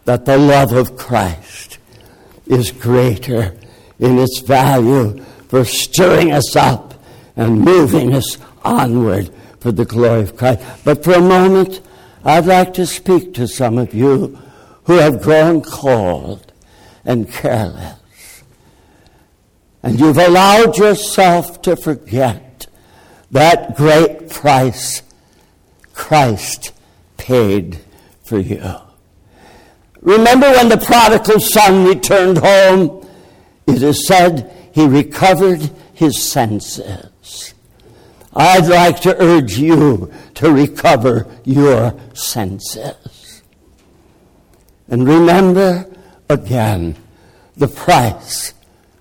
that 0.06 0.26
the 0.26 0.38
love 0.38 0.72
of 0.72 0.96
Christ 0.96 1.80
is 2.46 2.72
greater 2.72 3.56
in 3.98 4.20
its 4.20 4.40
value 4.42 5.20
for 5.48 5.66
stirring 5.66 6.32
us 6.32 6.56
up 6.56 6.94
and 7.36 7.62
moving 7.62 8.14
us 8.14 8.38
onward 8.64 9.34
for 9.60 9.72
the 9.72 9.86
glory 9.86 10.22
of 10.22 10.38
Christ. 10.38 10.62
But 10.84 11.04
for 11.04 11.14
a 11.14 11.22
moment, 11.22 11.82
I'd 12.24 12.46
like 12.46 12.76
to 12.76 12.86
speak 12.86 13.34
to 13.34 13.48
some 13.48 13.80
of 13.80 13.96
you 13.96 14.38
who 14.84 14.94
have 14.94 15.24
grown 15.24 15.62
cold 15.62 16.52
and 17.04 17.32
careless. 17.32 18.44
And 19.82 20.00
you've 20.00 20.18
allowed 20.18 20.78
yourself 20.78 21.64
to 21.64 21.76
forget 21.76 22.53
that 23.34 23.76
great 23.76 24.30
price 24.30 25.02
Christ 25.94 26.72
paid 27.18 27.80
for 28.24 28.40
you. 28.40 28.64
Remember 30.02 30.50
when 30.52 30.70
the 30.70 30.78
prodigal 30.78 31.40
son 31.40 31.86
returned 31.86 32.38
home? 32.38 33.08
It 33.66 33.82
is 33.82 34.08
said 34.08 34.52
he 34.72 34.86
recovered 34.86 35.72
his 35.94 36.22
senses. 36.22 37.54
I'd 38.36 38.68
like 38.68 39.02
to 39.02 39.20
urge 39.22 39.58
you 39.58 40.14
to 40.36 40.52
recover 40.52 41.28
your 41.44 42.00
senses. 42.14 43.42
And 44.88 45.08
remember 45.08 45.88
again 46.30 46.98
the 47.56 47.68
price 47.68 48.54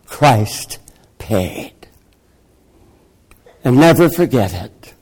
Christ 0.06 0.78
paid. 1.18 1.81
And 3.64 3.76
never 3.76 4.08
forget 4.08 4.52
it. 4.52 4.94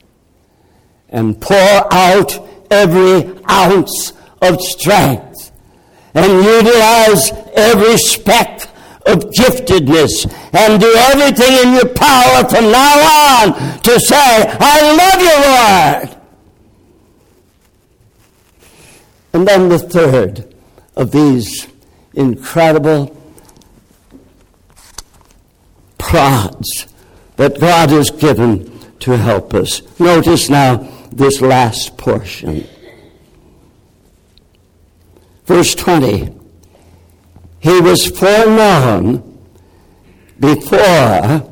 And 1.09 1.41
pour 1.41 1.93
out 1.93 2.49
every 2.71 3.35
ounce 3.49 4.13
of 4.43 4.61
strength 4.61 5.51
and 6.15 6.45
utilize 6.45 7.31
every 7.55 7.97
speck 7.97 8.69
of 9.07 9.19
giftedness 9.31 10.27
and 10.53 10.81
do 10.81 10.93
everything 10.95 11.67
in 11.67 11.75
your 11.75 11.89
power 11.95 12.49
from 12.49 12.71
now 12.71 13.43
on 13.43 13.81
to 13.81 13.99
say, 14.01 14.45
I 14.61 14.97
love 14.97 15.21
you, 15.21 16.11
Lord. 16.11 16.21
And 19.33 19.47
then 19.47 19.69
the 19.69 19.79
third 19.79 20.55
of 20.97 21.13
these 21.13 21.67
incredible 22.15 23.17
prods 25.99 26.90
that 27.41 27.59
God 27.59 27.89
has 27.89 28.11
given 28.11 28.71
to 28.99 29.17
help 29.17 29.55
us. 29.55 29.81
Notice 29.99 30.51
now 30.51 30.87
this 31.11 31.41
last 31.41 31.97
portion. 31.97 32.69
Verse 35.47 35.75
20 35.75 36.37
he 37.61 37.81
was 37.81 38.07
foreknown 38.07 39.39
before 40.39 41.51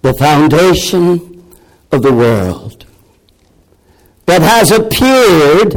the 0.00 0.14
foundation 0.18 1.54
of 1.90 2.00
the 2.00 2.12
world, 2.12 2.86
but 4.24 4.40
has 4.40 4.70
appeared 4.70 5.74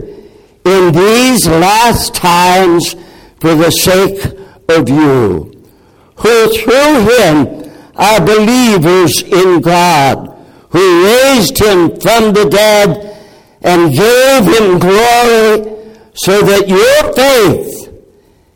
in 0.64 0.94
these 0.94 1.46
last 1.50 2.16
times 2.16 2.96
for 3.42 3.56
the 3.56 3.72
sake 3.72 4.24
of 4.70 4.88
you, 4.88 5.52
who 6.16 6.58
through 6.58 7.10
him 7.10 7.65
are 7.96 8.26
believers 8.26 9.22
in 9.24 9.62
God, 9.62 10.38
who 10.70 11.06
raised 11.06 11.58
him 11.58 11.90
from 12.00 12.34
the 12.34 12.48
dead 12.50 13.18
and 13.62 13.94
gave 13.94 14.44
him 14.44 14.80
glory, 14.80 15.76
so 16.14 16.42
that 16.42 16.68
your 16.68 17.14
faith 17.14 17.90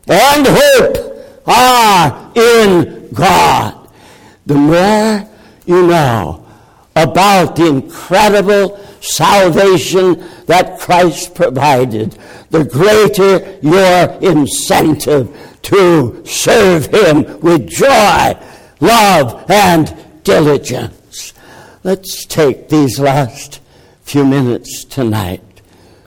and 0.08 0.46
hope 0.46 1.10
are 1.46 2.32
in 2.34 3.08
God. 3.12 3.88
The 4.46 4.54
more 4.54 5.28
you 5.66 5.86
know 5.86 6.46
about 6.96 7.56
the 7.56 7.66
incredible 7.66 8.78
salvation 9.00 10.22
that 10.46 10.78
Christ 10.78 11.34
provided, 11.34 12.18
the 12.50 12.64
greater 12.64 13.58
your 13.62 14.10
incentive 14.20 15.58
to 15.62 16.24
serve 16.26 16.86
Him 16.86 17.40
with 17.40 17.68
joy, 17.68 18.34
love, 18.80 19.50
and 19.50 19.94
diligence. 20.24 21.32
Let's 21.84 22.24
take 22.24 22.68
these 22.68 22.98
last 22.98 23.60
few 24.02 24.24
minutes 24.24 24.84
tonight 24.84 25.42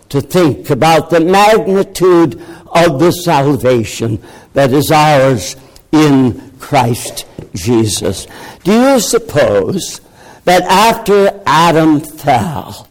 to 0.10 0.22
think 0.22 0.70
about 0.70 1.10
the 1.10 1.20
magnitude 1.20 2.42
of 2.68 3.00
the 3.00 3.12
salvation 3.12 4.22
that 4.54 4.72
is 4.72 4.92
ours 4.92 5.56
in 5.92 6.52
Christ 6.60 7.26
Jesus. 7.54 8.28
Do 8.64 8.72
you 8.72 9.00
suppose 9.00 10.02
that 10.46 10.64
after 10.64 11.42
Adam 11.46 12.00
fell, 12.02 12.88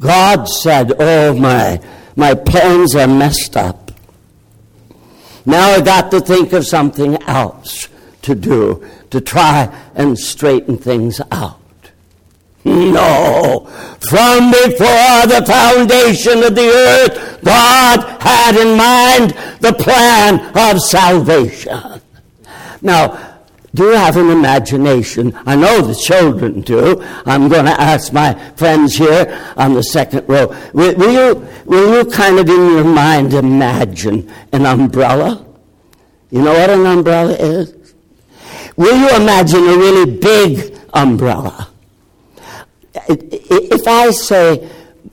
God 0.00 0.48
said, 0.48 0.92
Oh, 0.98 1.34
my, 1.34 1.80
my 2.14 2.34
plans 2.34 2.94
are 2.94 3.08
messed 3.08 3.56
up. 3.56 3.90
Now 5.44 5.70
I 5.70 5.80
got 5.80 6.10
to 6.10 6.20
think 6.20 6.52
of 6.52 6.66
something 6.66 7.20
else 7.22 7.88
to 8.22 8.34
do 8.34 8.84
to 9.10 9.20
try 9.20 9.74
and 9.94 10.18
straighten 10.18 10.76
things 10.76 11.20
out. 11.30 11.58
No. 12.64 13.66
From 14.08 14.50
before 14.50 15.26
the 15.26 15.44
foundation 15.46 16.42
of 16.42 16.54
the 16.54 16.68
earth, 16.68 17.42
God 17.42 18.20
had 18.20 18.56
in 18.56 18.76
mind 18.76 19.30
the 19.60 19.72
plan 19.72 20.40
of 20.56 20.80
salvation. 20.80 22.00
Now, 22.82 23.38
do 23.74 23.84
you 23.84 23.92
have 23.92 24.16
an 24.16 24.30
imagination? 24.30 25.38
I 25.46 25.54
know 25.54 25.82
the 25.82 25.94
children 25.94 26.62
do. 26.62 27.00
I'm 27.26 27.48
going 27.48 27.66
to 27.66 27.80
ask 27.80 28.12
my 28.12 28.34
friends 28.56 28.96
here 28.96 29.52
on 29.56 29.74
the 29.74 29.82
second 29.82 30.28
row. 30.28 30.54
Will, 30.72 30.94
will, 30.96 31.12
you, 31.12 31.48
will 31.64 31.96
you 31.96 32.10
kind 32.10 32.38
of 32.38 32.48
in 32.48 32.72
your 32.72 32.84
mind 32.84 33.34
imagine 33.34 34.30
an 34.52 34.64
umbrella? 34.64 35.44
You 36.30 36.42
know 36.42 36.52
what 36.52 36.70
an 36.70 36.86
umbrella 36.86 37.34
is? 37.34 37.77
Will 38.78 38.96
you 38.96 39.08
imagine 39.16 39.58
a 39.58 39.76
really 39.76 40.08
big 40.08 40.78
umbrella? 40.94 41.68
If 43.08 43.88
I 43.88 44.10
say 44.12 44.70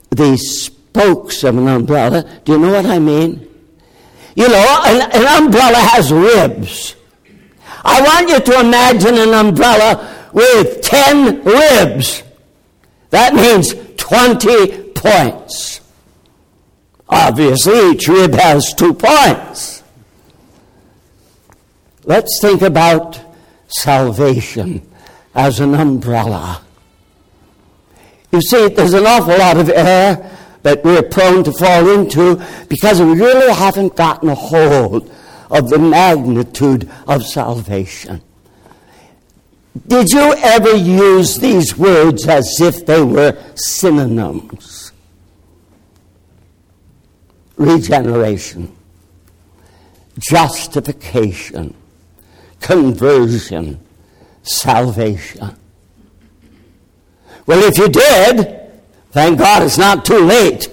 the 0.08 0.36
spokes 0.36 1.42
of 1.42 1.58
an 1.58 1.66
umbrella, 1.66 2.22
do 2.44 2.52
you 2.52 2.58
know 2.60 2.70
what 2.70 2.86
I 2.86 3.00
mean? 3.00 3.44
You 4.36 4.46
know, 4.46 4.82
an, 4.86 5.10
an 5.10 5.42
umbrella 5.42 5.78
has 5.78 6.12
ribs. 6.12 6.94
I 7.84 8.00
want 8.02 8.28
you 8.28 8.38
to 8.38 8.60
imagine 8.60 9.16
an 9.16 9.34
umbrella 9.34 10.28
with 10.32 10.82
10 10.82 11.42
ribs. 11.42 12.22
That 13.10 13.34
means 13.34 13.74
20 13.96 14.90
points. 14.92 15.80
Obviously, 17.08 17.90
each 17.90 18.06
rib 18.06 18.32
has 18.34 18.72
two 18.74 18.94
points. 18.94 19.82
Let's 22.04 22.38
think 22.40 22.62
about 22.62 23.25
salvation 23.68 24.86
as 25.34 25.60
an 25.60 25.74
umbrella. 25.74 26.62
You 28.32 28.40
see, 28.40 28.68
there's 28.68 28.94
an 28.94 29.06
awful 29.06 29.38
lot 29.38 29.56
of 29.56 29.70
error 29.70 30.30
that 30.62 30.82
we're 30.82 31.02
prone 31.02 31.44
to 31.44 31.52
fall 31.52 31.88
into 31.90 32.42
because 32.68 33.00
we 33.00 33.12
really 33.12 33.52
haven't 33.52 33.94
gotten 33.94 34.28
a 34.28 34.34
hold 34.34 35.10
of 35.50 35.70
the 35.70 35.78
magnitude 35.78 36.90
of 37.06 37.24
salvation. 37.24 38.20
Did 39.86 40.10
you 40.10 40.34
ever 40.38 40.74
use 40.74 41.38
these 41.38 41.76
words 41.76 42.26
as 42.26 42.60
if 42.60 42.86
they 42.86 43.02
were 43.02 43.36
synonyms? 43.54 44.92
Regeneration, 47.56 48.74
justification, 50.18 51.74
conversion, 52.60 53.80
salvation. 54.42 55.56
Well, 57.46 57.62
if 57.62 57.78
you 57.78 57.88
did, 57.88 58.70
thank 59.10 59.38
God 59.38 59.62
it's 59.62 59.78
not 59.78 60.04
too 60.04 60.18
late 60.18 60.68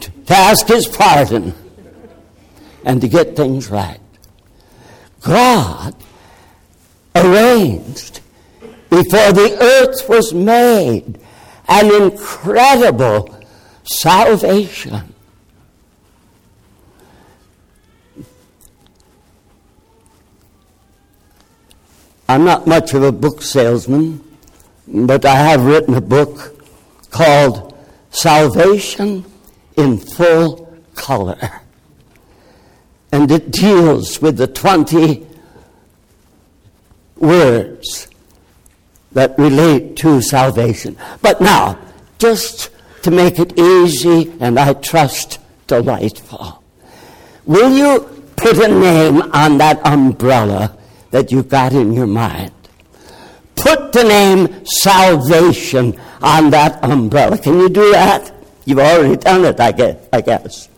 to 0.00 0.34
ask 0.34 0.66
His 0.66 0.86
pardon 0.86 1.54
and 2.84 3.00
to 3.00 3.08
get 3.08 3.36
things 3.36 3.70
right. 3.70 4.00
God 5.20 5.94
arranged 7.14 8.20
before 8.88 9.32
the 9.32 9.56
earth 9.60 10.08
was 10.08 10.32
made 10.32 11.18
an 11.68 12.02
incredible 12.02 13.44
salvation. 13.84 15.14
I'm 22.28 22.44
not 22.44 22.66
much 22.66 22.92
of 22.94 23.02
a 23.04 23.12
book 23.12 23.40
salesman, 23.40 24.20
but 24.88 25.24
I 25.24 25.36
have 25.36 25.64
written 25.64 25.94
a 25.94 26.00
book 26.00 26.60
called 27.10 27.76
Salvation 28.10 29.24
in 29.76 29.98
Full 29.98 30.76
Color. 30.94 31.38
And 33.12 33.30
it 33.30 33.52
deals 33.52 34.20
with 34.20 34.36
the 34.36 34.48
20 34.48 35.26
words 37.16 38.08
that 39.12 39.38
relate 39.38 39.96
to 39.96 40.20
salvation. 40.20 40.96
But 41.22 41.40
now, 41.40 41.78
just 42.18 42.70
to 43.02 43.10
make 43.10 43.38
it 43.38 43.58
easy 43.58 44.34
and 44.40 44.58
I 44.58 44.74
trust 44.74 45.38
delightful, 45.68 46.62
will 47.46 47.74
you 47.74 48.00
put 48.36 48.58
a 48.58 48.68
name 48.68 49.22
on 49.32 49.58
that 49.58 49.80
umbrella 49.86 50.76
that 51.10 51.32
you've 51.32 51.48
got 51.48 51.72
in 51.72 51.92
your 51.92 52.06
mind? 52.06 52.52
Put 53.56 53.92
the 53.92 54.04
name 54.04 54.64
salvation 54.64 55.98
on 56.22 56.50
that 56.50 56.84
umbrella. 56.84 57.38
Can 57.38 57.58
you 57.58 57.68
do 57.68 57.90
that? 57.92 58.32
You've 58.64 58.78
already 58.78 59.16
done 59.16 59.44
it, 59.44 59.58
I 59.58 59.72
guess. 59.72 60.08
I 60.12 60.20
guess. 60.20 60.68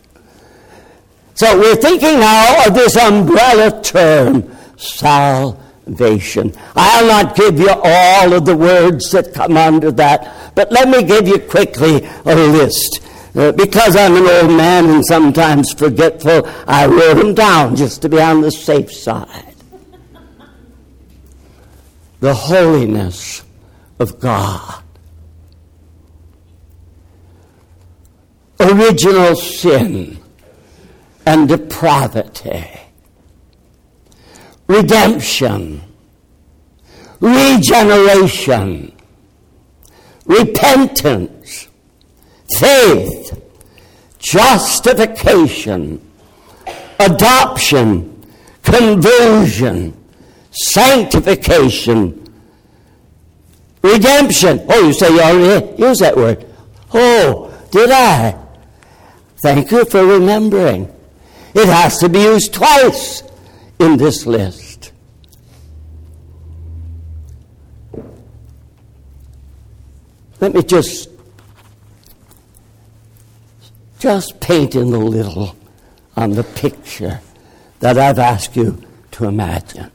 So 1.35 1.57
we're 1.57 1.75
thinking 1.75 2.19
now 2.19 2.67
of 2.67 2.73
this 2.73 2.97
umbrella 2.97 3.81
term, 3.81 4.55
salvation. 4.77 6.53
I'll 6.75 7.07
not 7.07 7.35
give 7.35 7.59
you 7.59 7.69
all 7.69 8.33
of 8.33 8.45
the 8.45 8.55
words 8.55 9.11
that 9.11 9.33
come 9.33 9.57
under 9.57 9.91
that, 9.91 10.53
but 10.55 10.71
let 10.71 10.89
me 10.89 11.03
give 11.03 11.27
you 11.27 11.39
quickly 11.39 12.05
a 12.25 12.35
list. 12.35 13.01
Uh, 13.35 13.51
because 13.51 13.95
I'm 13.95 14.15
an 14.15 14.27
old 14.27 14.57
man 14.57 14.89
and 14.89 15.05
sometimes 15.05 15.73
forgetful, 15.73 16.47
I 16.67 16.87
wrote 16.87 17.15
them 17.15 17.35
down 17.35 17.75
just 17.75 18.01
to 18.01 18.09
be 18.09 18.19
on 18.19 18.41
the 18.41 18.51
safe 18.51 18.91
side 18.91 19.48
the 22.19 22.33
holiness 22.33 23.43
of 23.99 24.19
God. 24.19 24.83
Original 28.59 29.35
sin 29.35 30.19
and 31.25 31.47
depravity. 31.47 32.67
Redemption. 34.67 35.81
Regeneration. 37.21 38.95
Repentance. 40.25 41.69
Faith. 42.57 43.41
Justification. 44.19 46.05
Adoption. 46.99 48.25
Conversion 48.61 49.98
sanctification, 50.51 52.25
redemption. 53.81 54.65
Oh, 54.69 54.87
you 54.87 54.93
say 54.93 55.09
you 55.11 55.21
already 55.21 55.81
used 55.81 56.01
that 56.01 56.15
word. 56.15 56.45
Oh, 56.93 57.53
did 57.71 57.91
I? 57.91 58.37
Thank 59.41 59.71
you 59.71 59.85
for 59.85 60.05
remembering. 60.05 60.93
It 61.53 61.67
has 61.67 61.97
to 61.99 62.09
be 62.09 62.19
used 62.19 62.53
twice 62.53 63.23
in 63.79 63.97
this 63.97 64.25
list. 64.25 64.91
Let 70.41 70.53
me 70.53 70.63
just 70.63 71.09
just 73.99 74.39
paint 74.39 74.75
in 74.75 74.93
a 74.93 74.97
little 74.97 75.55
on 76.15 76.31
the 76.31 76.43
picture 76.43 77.19
that 77.81 77.97
I've 77.97 78.19
asked 78.19 78.55
you 78.55 78.81
to 79.11 79.25
imagine. 79.25 79.91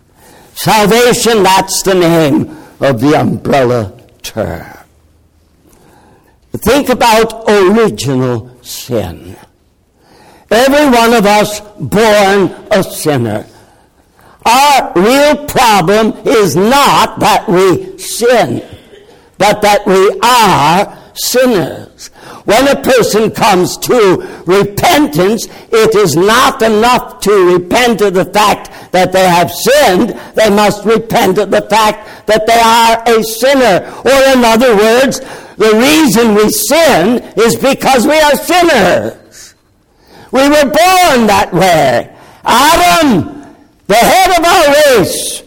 Salvation, 0.55 1.43
that's 1.43 1.83
the 1.83 1.95
name 1.95 2.57
of 2.81 3.01
the 3.01 3.15
umbrella 3.19 3.93
term. 4.23 4.67
Think 6.53 6.89
about 6.89 7.49
original 7.49 8.57
sin. 8.63 9.37
Every 10.51 10.87
one 10.87 11.13
of 11.13 11.27
us 11.27 11.61
born 11.81 12.55
a 12.71 12.83
sinner. 12.83 13.47
Our 14.47 14.93
real 14.95 15.47
problem 15.47 16.13
is 16.27 16.55
not 16.55 17.19
that 17.21 17.49
we 17.49 17.99
sin, 17.99 18.63
but 19.39 19.63
that 19.63 19.87
we 19.87 20.21
are 20.23 20.97
sinners. 21.15 22.09
When 22.45 22.69
a 22.69 22.81
person 22.81 23.31
comes 23.31 23.79
to 23.79 24.43
repentance, 24.47 25.49
it 25.73 25.95
is 25.95 26.15
not 26.15 26.61
enough 26.61 27.21
to 27.21 27.55
repent 27.55 28.03
of 28.03 28.15
the 28.15 28.27
fact 28.27 28.84
that 28.95 29.11
they 29.11 29.29
have 29.29 29.51
sinned. 29.51 30.11
They 30.37 30.49
must 30.51 30.85
repent 30.85 31.39
of 31.39 31.51
the 31.51 31.63
fact 31.63 32.27
that 32.29 32.47
they 32.47 32.55
are 32.55 33.03
a 33.19 33.23
sinner. 33.25 33.83
Or 34.07 34.19
in 34.33 34.45
other 34.45 34.77
words, 34.77 35.19
the 35.59 35.75
reason 35.75 36.37
we 36.37 36.49
sin 36.49 37.23
is 37.37 37.57
because 37.57 38.07
we 38.07 38.17
are 38.19 38.37
sinners. 38.37 39.55
We 40.31 40.49
were 40.49 40.71
born 40.71 41.27
that 41.27 41.51
way. 41.53 42.17
Adam, 42.45 43.57
the 43.89 43.95
head 43.97 44.39
of 44.39 44.45
our 44.45 45.01
race, 45.01 45.43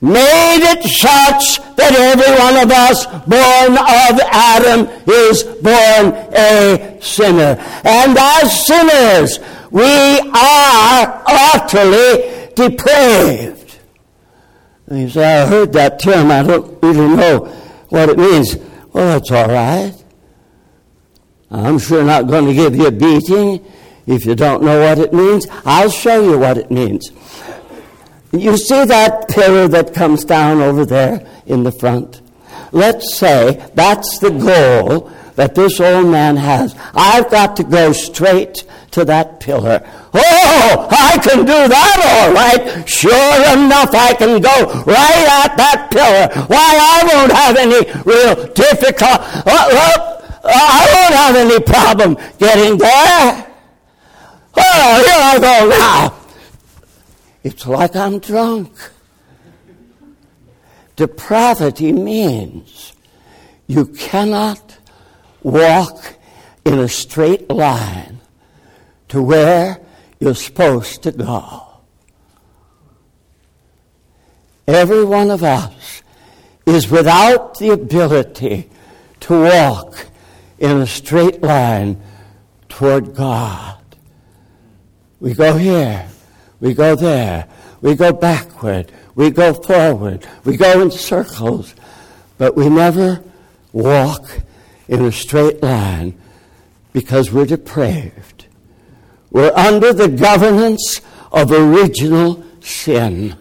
made 0.00 0.62
it 0.62 0.82
such 0.84 1.58
that 1.76 1.92
every 1.94 2.34
one 2.38 2.56
of 2.62 2.70
us 2.70 3.06
born 3.26 3.78
of 3.78 4.14
Adam 4.30 4.86
is 5.06 5.42
born 5.62 6.14
a 6.36 6.98
sinner. 7.00 7.56
And 7.84 8.16
as 8.16 8.66
sinners, 8.66 9.38
we 9.72 9.82
are 9.82 11.24
utterly 11.26 12.50
depraved. 12.54 13.78
And 14.86 15.00
you 15.00 15.08
say, 15.08 15.42
I 15.42 15.46
heard 15.46 15.72
that 15.72 15.98
term, 15.98 16.30
I 16.30 16.42
don't 16.42 16.78
really 16.82 17.16
know 17.16 17.46
what 17.88 18.10
it 18.10 18.18
means. 18.18 18.56
Well, 18.92 19.18
that's 19.18 19.30
all 19.30 19.48
right. 19.48 19.94
I'm 21.50 21.78
sure 21.78 22.04
not 22.04 22.26
going 22.26 22.46
to 22.46 22.54
give 22.54 22.76
you 22.76 22.86
a 22.86 22.90
beating 22.90 23.64
if 24.06 24.26
you 24.26 24.34
don't 24.34 24.62
know 24.62 24.80
what 24.80 24.98
it 24.98 25.14
means. 25.14 25.46
I'll 25.64 25.90
show 25.90 26.22
you 26.22 26.38
what 26.38 26.58
it 26.58 26.70
means. 26.70 27.10
You 28.32 28.56
see 28.56 28.84
that 28.84 29.28
pillar 29.28 29.68
that 29.68 29.94
comes 29.94 30.24
down 30.24 30.60
over 30.60 30.84
there 30.84 31.26
in 31.46 31.62
the 31.62 31.72
front? 31.72 32.20
Let's 32.72 33.14
say 33.14 33.66
that's 33.74 34.18
the 34.18 34.30
goal 34.30 35.10
that 35.36 35.54
this 35.54 35.80
old 35.80 36.08
man 36.08 36.36
has. 36.36 36.74
I've 36.94 37.30
got 37.30 37.56
to 37.56 37.64
go 37.64 37.92
straight 37.92 38.64
to 38.92 39.04
that 39.06 39.40
pillar. 39.40 39.80
Oh, 40.14 40.88
I 40.90 41.18
can 41.18 41.38
do 41.38 41.68
that 41.68 41.96
all 42.12 42.32
right. 42.32 42.88
Sure 42.88 43.36
enough, 43.52 43.94
I 43.94 44.14
can 44.14 44.40
go 44.40 44.84
right 44.84 45.26
at 45.44 45.56
that 45.56 45.88
pillar. 45.90 46.46
Why, 46.46 46.78
I 46.80 46.98
won't 47.12 47.32
have 47.32 47.56
any 47.56 47.80
real 48.04 48.52
difficult. 48.52 49.18
Uh, 49.20 49.48
uh, 49.48 50.18
I 50.44 50.86
won't 50.94 51.14
have 51.14 51.36
any 51.36 51.60
problem 51.60 52.16
getting 52.38 52.78
there. 52.78 53.52
Oh, 54.56 55.04
here 55.06 55.20
I 55.20 55.38
go 55.40 55.68
now. 55.68 56.14
It's 57.42 57.66
like 57.66 57.96
I'm 57.96 58.18
drunk. 58.18 58.72
Depravity 60.96 61.92
means 61.92 62.92
you 63.66 63.86
cannot 63.86 64.78
walk 65.42 66.16
in 66.66 66.78
a 66.78 66.88
straight 66.88 67.50
line 67.50 68.11
to 69.12 69.20
where 69.22 69.78
you're 70.20 70.34
supposed 70.34 71.02
to 71.02 71.12
go. 71.12 71.66
Every 74.66 75.04
one 75.04 75.30
of 75.30 75.42
us 75.42 76.02
is 76.64 76.90
without 76.90 77.58
the 77.58 77.72
ability 77.72 78.70
to 79.20 79.42
walk 79.42 80.06
in 80.58 80.78
a 80.78 80.86
straight 80.86 81.42
line 81.42 82.00
toward 82.70 83.14
God. 83.14 83.76
We 85.20 85.34
go 85.34 85.58
here, 85.58 86.08
we 86.60 86.72
go 86.72 86.96
there, 86.96 87.48
we 87.82 87.94
go 87.94 88.14
backward, 88.14 88.90
we 89.14 89.28
go 89.28 89.52
forward, 89.52 90.26
we 90.46 90.56
go 90.56 90.80
in 90.80 90.90
circles, 90.90 91.74
but 92.38 92.56
we 92.56 92.70
never 92.70 93.22
walk 93.74 94.40
in 94.88 95.04
a 95.04 95.12
straight 95.12 95.62
line 95.62 96.18
because 96.94 97.30
we're 97.30 97.44
depraved. 97.44 98.31
We're 99.32 99.52
under 99.54 99.92
the 99.92 100.08
governance 100.08 101.00
of 101.32 101.50
original 101.50 102.44
sin. 102.60 103.36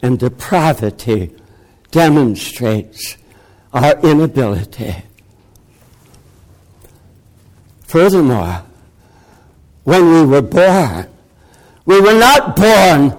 And 0.00 0.18
depravity 0.18 1.34
demonstrates 1.90 3.16
our 3.72 3.98
inability 4.00 4.94
Furthermore, 7.94 8.64
when 9.84 10.10
we 10.10 10.24
were 10.24 10.42
born, 10.42 11.06
we 11.86 12.00
were 12.00 12.18
not 12.18 12.56
born 12.56 13.16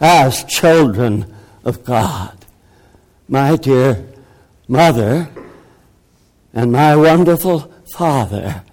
as 0.00 0.44
children 0.44 1.26
of 1.62 1.84
God. 1.84 2.34
My 3.28 3.56
dear 3.56 4.02
mother 4.66 5.28
and 6.54 6.72
my 6.72 6.96
wonderful 6.96 7.70
father 7.92 8.63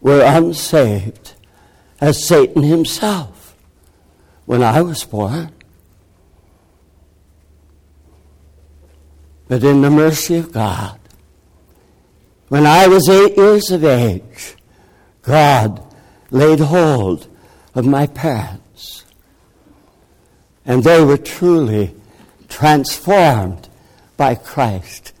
were 0.00 0.22
unsaved 0.22 1.34
as 2.00 2.26
Satan 2.26 2.62
himself 2.62 3.56
when 4.46 4.62
I 4.62 4.82
was 4.82 5.04
born. 5.04 5.52
But 9.48 9.64
in 9.64 9.82
the 9.82 9.90
mercy 9.90 10.36
of 10.36 10.52
God, 10.52 10.98
when 12.48 12.66
I 12.66 12.88
was 12.88 13.08
eight 13.08 13.36
years 13.36 13.70
of 13.70 13.84
age, 13.84 14.56
God 15.22 15.82
laid 16.30 16.60
hold 16.60 17.26
of 17.74 17.86
my 17.86 18.06
parents. 18.06 19.04
And 20.64 20.84
they 20.84 21.04
were 21.04 21.16
truly 21.16 21.94
transformed 22.48 23.68
by 24.16 24.34
Christ. 24.34 25.12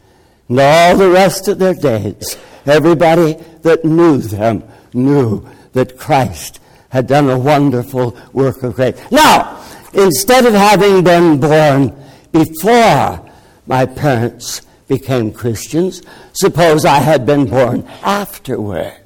And 0.48 0.60
all 0.60 0.96
the 0.96 1.10
rest 1.10 1.48
of 1.48 1.58
their 1.58 1.74
days, 1.74 2.36
everybody 2.66 3.34
that 3.62 3.84
knew 3.84 4.18
them 4.18 4.64
knew 4.92 5.46
that 5.72 5.98
Christ 5.98 6.60
had 6.88 7.06
done 7.06 7.30
a 7.30 7.38
wonderful 7.38 8.16
work 8.32 8.62
of 8.62 8.74
grace. 8.74 8.98
Now, 9.10 9.64
instead 9.92 10.46
of 10.46 10.54
having 10.54 11.04
been 11.04 11.38
born 11.38 11.96
before 12.32 13.24
my 13.66 13.86
parents 13.86 14.62
became 14.90 15.32
Christians. 15.32 16.02
Suppose 16.32 16.84
I 16.84 16.98
had 16.98 17.24
been 17.24 17.46
born 17.46 17.86
afterward. 18.02 19.00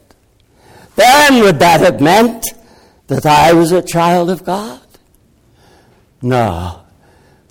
Then 0.97 1.43
would 1.43 1.59
that 1.59 1.81
have 1.81 2.01
meant 2.01 2.47
that 3.09 3.27
I 3.27 3.53
was 3.53 3.71
a 3.71 3.83
child 3.83 4.31
of 4.31 4.45
God? 4.45 4.81
No, 6.23 6.81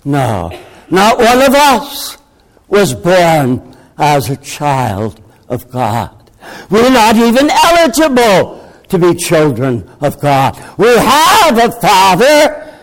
no. 0.04 0.50
Not 0.90 1.18
one 1.18 1.42
of 1.42 1.54
us 1.54 2.18
was 2.66 2.92
born 2.92 3.76
as 3.96 4.28
a 4.28 4.36
child 4.36 5.20
of 5.54 5.70
God. 5.70 6.30
We're 6.68 6.90
not 6.90 7.16
even 7.16 7.48
eligible 7.50 8.60
to 8.88 8.98
be 8.98 9.14
children 9.14 9.88
of 10.00 10.20
God. 10.20 10.56
We 10.76 10.88
have 10.98 11.56
a 11.58 11.72
father, 11.80 12.76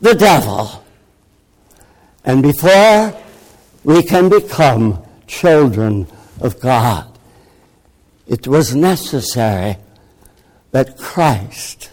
the 0.00 0.14
devil. 0.14 0.84
And 2.24 2.42
before 2.42 3.14
we 3.84 4.02
can 4.02 4.28
become 4.28 5.02
children 5.26 6.06
of 6.40 6.60
God. 6.60 7.06
It 8.26 8.46
was 8.46 8.74
necessary 8.74 9.76
that 10.70 10.98
Christ 10.98 11.90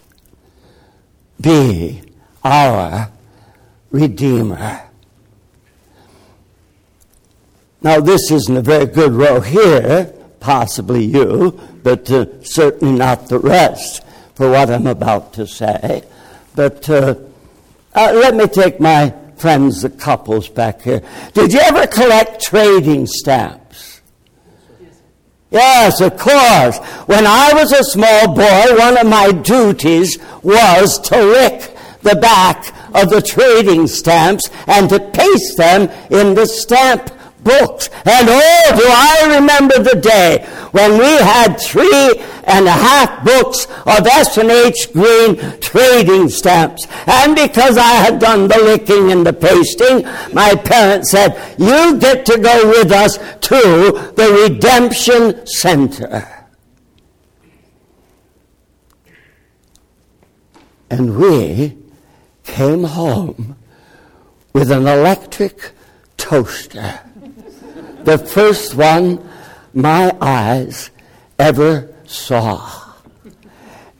be 1.39 2.01
our 2.43 3.11
Redeemer. 3.91 4.86
Now, 7.81 7.99
this 7.99 8.31
isn't 8.31 8.57
a 8.57 8.61
very 8.61 8.85
good 8.85 9.13
row 9.13 9.39
here, 9.39 10.13
possibly 10.39 11.03
you, 11.03 11.59
but 11.83 12.09
uh, 12.09 12.43
certainly 12.43 12.97
not 12.97 13.27
the 13.27 13.39
rest 13.39 14.03
for 14.35 14.49
what 14.49 14.69
I'm 14.69 14.87
about 14.87 15.33
to 15.33 15.45
say. 15.45 16.03
But 16.55 16.89
uh, 16.89 17.15
uh, 17.93 18.11
let 18.13 18.35
me 18.35 18.47
take 18.47 18.79
my 18.79 19.13
friends, 19.37 19.83
the 19.83 19.89
couples 19.89 20.49
back 20.49 20.81
here. 20.81 21.03
Did 21.33 21.53
you 21.53 21.59
ever 21.59 21.85
collect 21.87 22.41
trading 22.41 23.05
stamps? 23.05 24.01
Yes, 25.49 26.01
of 26.01 26.17
course. 26.17 26.77
When 27.05 27.25
I 27.25 27.51
was 27.53 27.71
a 27.71 27.83
small 27.83 28.33
boy, 28.33 28.75
one 28.77 28.97
of 28.97 29.07
my 29.07 29.31
duties 29.31 30.17
was 30.43 30.99
to 30.99 31.23
lick 31.23 31.75
the 32.01 32.15
back 32.15 32.73
of 32.93 33.09
the 33.09 33.21
trading 33.21 33.87
stamps 33.87 34.49
and 34.65 34.89
to 34.89 34.99
paste 34.99 35.57
them 35.57 35.83
in 36.09 36.33
the 36.33 36.45
stamp 36.45 37.11
books. 37.47 37.89
And 38.05 38.27
oh, 38.29 38.67
do 38.75 38.85
I 38.85 39.37
remember 39.37 39.79
the 39.79 39.99
day 39.99 40.45
when 40.71 40.91
we 40.99 41.11
had 41.23 41.55
three 41.55 42.21
and 42.47 42.65
a 42.65 42.71
half 42.71 43.23
books 43.23 43.65
of 43.85 44.07
S&H 44.07 44.93
Green 44.93 45.59
trading 45.59 46.29
stamps. 46.29 46.87
And 47.05 47.35
because 47.35 47.77
I 47.77 47.93
had 47.93 48.19
done 48.19 48.47
the 48.47 48.57
licking 48.57 49.11
and 49.11 49.25
the 49.25 49.33
pasting, 49.33 50.03
my 50.33 50.55
parents 50.55 51.11
said, 51.11 51.37
you 51.57 51.97
get 51.99 52.25
to 52.27 52.37
go 52.37 52.69
with 52.69 52.91
us 52.91 53.17
to 53.17 54.13
the 54.15 54.47
Redemption 54.49 55.45
Center. 55.45 56.33
And 60.89 61.17
we 61.17 61.77
came 62.45 62.85
home 62.85 63.57
with 64.53 64.71
an 64.71 64.87
electric 64.87 65.73
toaster 66.15 67.01
the 68.07 68.17
first 68.17 68.73
one 68.73 69.19
my 69.73 70.15
eyes 70.21 70.91
ever 71.37 71.93
saw. 72.05 72.93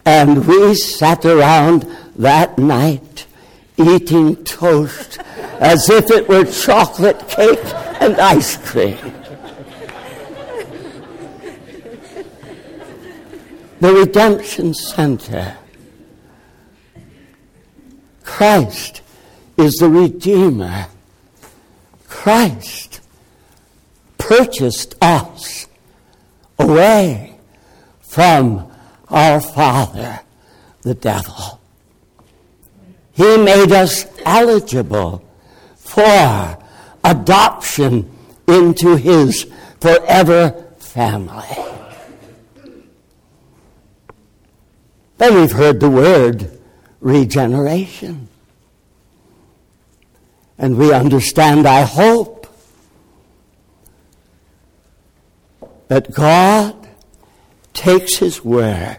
And 0.06 0.48
we 0.48 0.76
sat 0.76 1.26
around 1.26 1.86
that 2.16 2.58
night 2.58 3.26
eating 3.76 4.46
toast 4.46 5.20
as 5.60 5.90
if 5.90 6.10
it 6.10 6.30
were 6.30 6.46
chocolate 6.46 7.20
cake 7.28 7.60
and 8.00 8.18
ice 8.18 8.56
cream. 8.56 8.98
The 13.82 13.94
Redemption 13.94 14.74
Center. 14.74 15.58
Christ 18.24 19.02
is 19.58 19.74
the 19.74 19.90
Redeemer. 19.90 20.88
Christ 22.08 22.97
purchased 24.28 24.96
us 25.02 25.68
away 26.60 27.40
from 28.02 28.70
our 29.10 29.40
father, 29.40 30.20
the 30.82 30.94
devil. 30.94 31.62
He 33.14 33.38
made 33.38 33.72
us 33.72 34.06
eligible 34.26 35.24
for 35.76 36.58
adoption 37.04 38.12
into 38.48 38.96
his 38.96 39.48
forever 39.80 40.66
family. 40.78 41.56
Then 45.18 45.36
we've 45.36 45.52
heard 45.52 45.80
the 45.80 45.90
word 45.90 46.60
regeneration. 47.00 48.28
And 50.60 50.78
we 50.78 50.92
understand, 50.94 51.68
I 51.68 51.82
hope, 51.82 52.37
that 55.88 56.14
God 56.14 56.88
takes 57.74 58.18
His 58.18 58.44
Word 58.44 58.98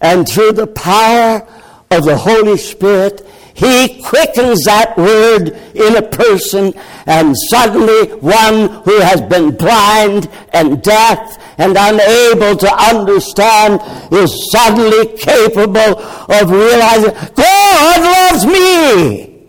and 0.00 0.28
through 0.28 0.52
the 0.52 0.66
power 0.66 1.46
of 1.90 2.04
the 2.04 2.16
Holy 2.16 2.56
Spirit, 2.56 3.26
He 3.54 4.00
quickens 4.02 4.64
that 4.64 4.96
word 4.96 5.48
in 5.74 5.96
a 5.96 6.02
person, 6.02 6.72
and 7.06 7.34
suddenly 7.50 8.14
one 8.18 8.68
who 8.84 9.00
has 9.00 9.20
been 9.22 9.56
blind 9.56 10.28
and 10.52 10.80
deaf 10.82 11.36
and 11.58 11.76
unable 11.76 12.56
to 12.56 12.72
understand 12.72 13.80
is 14.12 14.50
suddenly 14.52 15.16
capable 15.16 15.98
of 16.28 16.50
realizing 16.50 17.12
God 17.34 18.00
loves 18.00 18.46
me. 18.46 19.48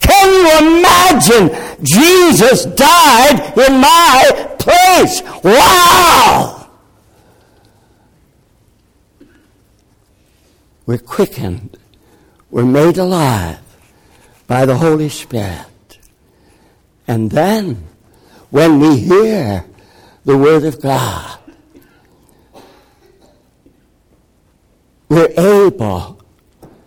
Can 0.00 0.32
you 0.32 0.78
imagine 0.78 1.48
Jesus 1.82 2.64
died 2.66 3.52
in 3.56 3.80
my 3.80 4.56
place? 4.58 5.22
Wow! 5.42 6.68
We're 10.86 10.98
quickened. 10.98 11.78
We're 12.50 12.64
made 12.64 12.98
alive 12.98 13.60
by 14.46 14.66
the 14.66 14.76
Holy 14.76 15.08
Spirit. 15.08 15.66
And 17.06 17.30
then, 17.30 17.86
when 18.50 18.80
we 18.80 18.98
hear 18.98 19.64
the 20.24 20.36
Word 20.36 20.64
of 20.64 20.80
God, 20.80 21.38
we're 25.08 25.32
able 25.36 26.20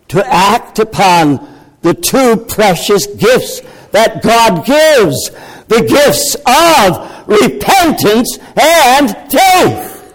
to 0.08 0.26
act 0.26 0.78
upon 0.78 1.48
the 1.82 1.94
two 1.94 2.36
precious 2.36 3.06
gifts 3.06 3.60
that 3.94 4.22
God 4.24 4.66
gives 4.66 5.30
the 5.68 5.86
gifts 5.86 6.34
of 6.44 7.28
repentance 7.28 8.38
and 8.58 9.08
faith. 9.30 10.14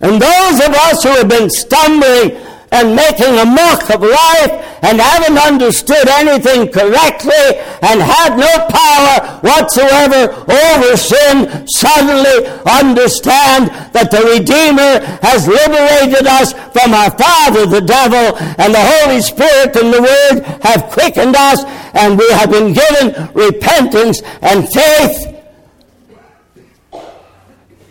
And 0.00 0.20
those 0.20 0.60
of 0.60 0.74
us 0.74 1.02
who 1.02 1.08
have 1.16 1.28
been 1.30 1.48
stumbling 1.48 2.36
and 2.70 2.94
making 2.94 3.38
a 3.38 3.46
mock 3.46 3.88
of 3.88 4.02
life 4.02 4.73
and 4.84 5.00
haven't 5.00 5.38
understood 5.38 6.06
anything 6.08 6.70
correctly 6.70 7.44
and 7.80 8.04
had 8.04 8.36
no 8.36 8.52
power 8.68 9.40
whatsoever 9.40 10.28
over 10.44 10.96
sin 10.96 11.66
suddenly 11.68 12.44
understand 12.68 13.72
that 13.96 14.10
the 14.10 14.20
Redeemer 14.36 15.00
has 15.24 15.48
liberated 15.48 16.26
us 16.26 16.52
from 16.52 16.92
our 16.92 17.10
father, 17.16 17.64
the 17.64 17.80
devil, 17.80 18.36
and 18.60 18.74
the 18.74 18.84
Holy 19.00 19.22
Spirit 19.22 19.74
and 19.76 19.92
the 19.92 20.02
Word 20.04 20.44
have 20.62 20.90
quickened 20.90 21.34
us 21.34 21.64
and 21.94 22.18
we 22.18 22.28
have 22.32 22.50
been 22.50 22.74
given 22.74 23.32
repentance 23.32 24.20
and 24.42 24.68
faith. 24.68 25.34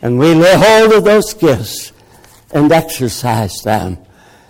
And 0.03 0.19
we 0.19 0.35
lay 0.35 0.55
hold 0.55 0.93
of 0.93 1.05
those 1.05 1.33
gifts 1.33 1.91
and 2.51 2.71
exercise 2.71 3.61
them. 3.63 3.97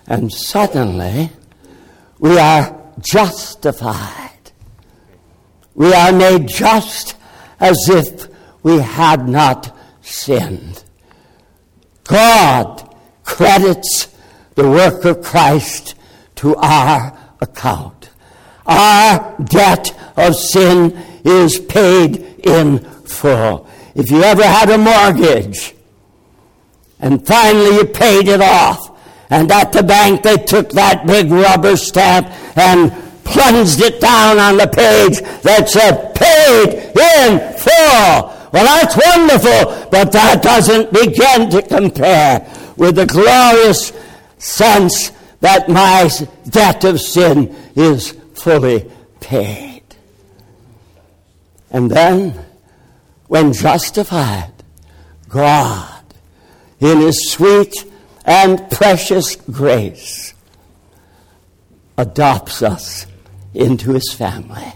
And 0.06 0.30
suddenly, 0.30 1.30
we 2.24 2.38
are 2.38 2.74
justified. 3.00 4.30
We 5.74 5.92
are 5.92 6.10
made 6.10 6.48
just 6.48 7.16
as 7.60 7.76
if 7.90 8.28
we 8.62 8.78
had 8.78 9.28
not 9.28 9.76
sinned. 10.00 10.84
God 12.04 12.96
credits 13.24 14.08
the 14.54 14.70
work 14.70 15.04
of 15.04 15.20
Christ 15.20 15.96
to 16.36 16.56
our 16.56 17.14
account. 17.42 18.08
Our 18.64 19.36
debt 19.44 19.94
of 20.16 20.34
sin 20.34 20.96
is 21.26 21.58
paid 21.58 22.38
in 22.42 22.78
full. 23.04 23.68
If 23.94 24.10
you 24.10 24.22
ever 24.22 24.44
had 24.44 24.70
a 24.70 24.78
mortgage, 24.78 25.74
and 26.98 27.26
finally 27.26 27.76
you 27.76 27.84
paid 27.84 28.28
it 28.28 28.40
off. 28.40 28.93
And 29.34 29.50
at 29.50 29.72
the 29.72 29.82
bank 29.82 30.22
they 30.22 30.36
took 30.36 30.70
that 30.70 31.08
big 31.08 31.28
rubber 31.28 31.76
stamp 31.76 32.28
and 32.56 32.92
plunged 33.24 33.80
it 33.80 34.00
down 34.00 34.38
on 34.38 34.56
the 34.58 34.68
page 34.68 35.18
that 35.42 35.68
said 35.68 36.14
paid 36.14 36.68
in 36.94 37.40
full. 37.58 38.30
Well, 38.52 38.64
that's 38.64 38.96
wonderful, 38.96 39.88
but 39.90 40.12
that 40.12 40.40
doesn't 40.40 40.92
begin 40.92 41.50
to 41.50 41.62
compare 41.62 42.48
with 42.76 42.94
the 42.94 43.06
glorious 43.06 43.92
sense 44.38 45.10
that 45.40 45.68
my 45.68 46.08
debt 46.48 46.84
of 46.84 47.00
sin 47.00 47.56
is 47.74 48.12
fully 48.34 48.88
paid. 49.18 49.82
And 51.72 51.90
then, 51.90 52.38
when 53.26 53.52
justified, 53.52 54.52
God 55.28 56.04
in 56.78 57.00
His 57.00 57.32
sweet 57.32 57.74
and 58.24 58.70
precious 58.70 59.36
grace, 59.36 60.34
adopts 61.96 62.62
us 62.62 63.06
into 63.52 63.92
His 63.92 64.12
family 64.12 64.72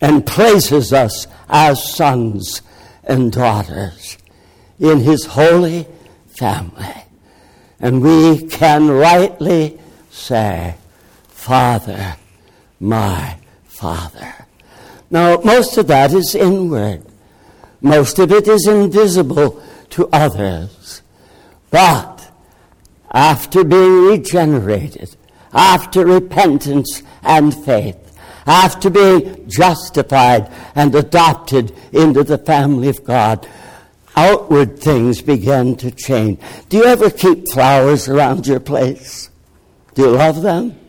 and 0.00 0.26
places 0.26 0.92
us 0.92 1.26
as 1.48 1.94
sons 1.94 2.62
and 3.04 3.32
daughters 3.32 4.18
in 4.78 5.00
His 5.00 5.24
holy 5.24 5.86
family. 6.26 6.94
And 7.80 8.02
we 8.02 8.46
can 8.46 8.88
rightly 8.88 9.78
say, 10.10 10.76
Father, 11.28 12.16
my 12.80 13.36
Father. 13.64 14.46
Now, 15.10 15.38
most 15.38 15.76
of 15.76 15.86
that 15.88 16.12
is 16.12 16.34
inward. 16.34 17.04
Most 17.80 18.18
of 18.18 18.32
it 18.32 18.48
is 18.48 18.66
invisible 18.66 19.62
to 19.90 20.08
others. 20.12 21.02
But 21.76 22.32
after 23.10 23.62
being 23.62 24.06
regenerated, 24.06 25.14
after 25.52 26.06
repentance 26.06 27.02
and 27.22 27.54
faith, 27.54 28.18
after 28.46 28.88
being 28.88 29.46
justified 29.46 30.50
and 30.74 30.94
adopted 30.94 31.74
into 31.92 32.24
the 32.24 32.38
family 32.38 32.88
of 32.88 33.04
God, 33.04 33.46
outward 34.16 34.78
things 34.78 35.20
begin 35.20 35.76
to 35.76 35.90
change. 35.90 36.40
Do 36.70 36.78
you 36.78 36.84
ever 36.84 37.10
keep 37.10 37.46
flowers 37.52 38.08
around 38.08 38.46
your 38.46 38.60
place? 38.60 39.28
Do 39.92 40.00
you 40.04 40.10
love 40.12 40.40
them? 40.40 40.80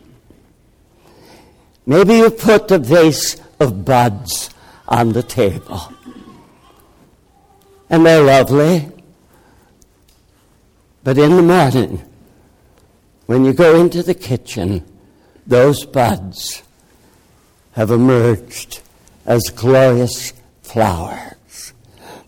Maybe 1.84 2.14
you 2.14 2.30
put 2.30 2.70
a 2.70 2.78
vase 2.78 3.36
of 3.60 3.84
buds 3.84 4.48
on 4.88 5.12
the 5.12 5.22
table. 5.22 5.92
And 7.90 8.06
they're 8.06 8.22
lovely. 8.22 8.97
But 11.08 11.16
in 11.16 11.36
the 11.36 11.42
morning, 11.42 12.02
when 13.24 13.42
you 13.46 13.54
go 13.54 13.80
into 13.80 14.02
the 14.02 14.12
kitchen, 14.12 14.84
those 15.46 15.86
buds 15.86 16.62
have 17.72 17.90
emerged 17.90 18.82
as 19.24 19.42
glorious 19.44 20.34
flowers. 20.60 21.72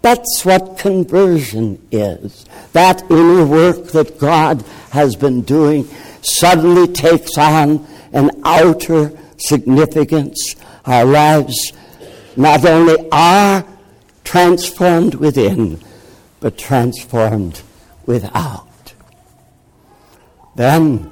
That's 0.00 0.46
what 0.46 0.78
conversion 0.78 1.86
is. 1.92 2.46
That 2.72 3.02
inner 3.10 3.44
work 3.44 3.88
that 3.88 4.18
God 4.18 4.62
has 4.92 5.14
been 5.14 5.42
doing 5.42 5.86
suddenly 6.22 6.90
takes 6.90 7.36
on 7.36 7.86
an 8.14 8.30
outer 8.44 9.12
significance. 9.36 10.56
Our 10.86 11.04
lives 11.04 11.74
not 12.34 12.64
only 12.64 12.96
are 13.12 13.62
transformed 14.24 15.16
within, 15.16 15.82
but 16.40 16.56
transformed 16.56 17.60
without. 18.06 18.69
Then 20.60 21.10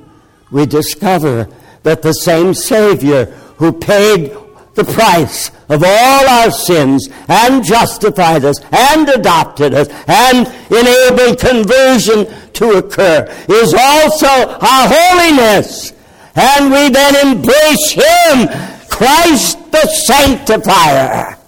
we 0.50 0.66
discover 0.66 1.48
that 1.82 2.02
the 2.02 2.12
same 2.12 2.52
Savior 2.52 3.24
who 3.56 3.72
paid 3.72 4.36
the 4.74 4.84
price 4.84 5.50
of 5.70 5.82
all 5.82 6.28
our 6.28 6.50
sins 6.50 7.08
and 7.28 7.64
justified 7.64 8.44
us 8.44 8.60
and 8.70 9.08
adopted 9.08 9.72
us 9.72 9.88
and 10.06 10.46
enabled 10.68 11.40
conversion 11.40 12.26
to 12.52 12.72
occur 12.76 13.24
is 13.48 13.72
also 13.72 14.26
our 14.28 14.86
holiness. 14.92 15.94
And 16.34 16.70
we 16.70 16.90
then 16.90 17.28
embrace 17.28 17.92
Him, 17.92 18.48
Christ 18.90 19.72
the 19.72 19.86
Sanctifier. 19.86 21.38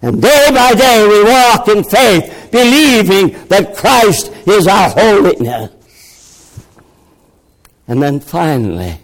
And 0.00 0.22
day 0.22 0.46
by 0.54 0.74
day 0.74 1.08
we 1.08 1.24
walk 1.24 1.66
in 1.66 1.82
faith, 1.82 2.52
believing 2.52 3.48
that 3.48 3.74
Christ 3.74 4.32
is 4.46 4.68
our 4.68 4.90
holiness. 4.90 5.81
And 7.88 8.02
then 8.02 8.20
finally, 8.20 8.98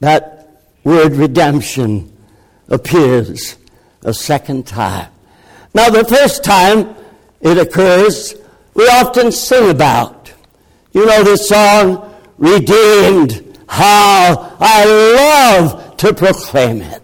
that 0.00 0.62
word 0.84 1.12
redemption 1.12 2.16
appears 2.68 3.56
a 4.02 4.14
second 4.14 4.66
time. 4.66 5.10
Now, 5.74 5.90
the 5.90 6.04
first 6.04 6.42
time 6.42 6.94
it 7.40 7.58
occurs, 7.58 8.34
we 8.74 8.84
often 8.88 9.32
sing 9.32 9.70
about. 9.70 10.32
You 10.92 11.06
know 11.06 11.22
this 11.22 11.48
song, 11.48 12.14
Redeemed, 12.38 13.58
how 13.68 14.56
I 14.58 14.84
love 15.14 15.96
to 15.98 16.12
proclaim 16.12 16.82
it. 16.82 17.02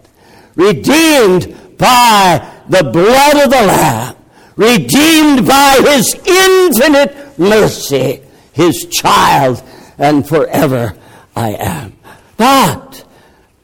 Redeemed 0.55 1.77
by 1.77 2.45
the 2.67 2.83
blood 2.83 3.45
of 3.45 3.51
the 3.51 3.65
Lamb, 3.67 4.15
redeemed 4.55 5.47
by 5.47 5.79
his 5.81 6.13
infinite 6.25 7.39
mercy, 7.39 8.21
his 8.51 8.85
child, 8.87 9.61
and 9.97 10.27
forever 10.27 10.95
I 11.35 11.53
am. 11.53 11.97
But 12.37 13.05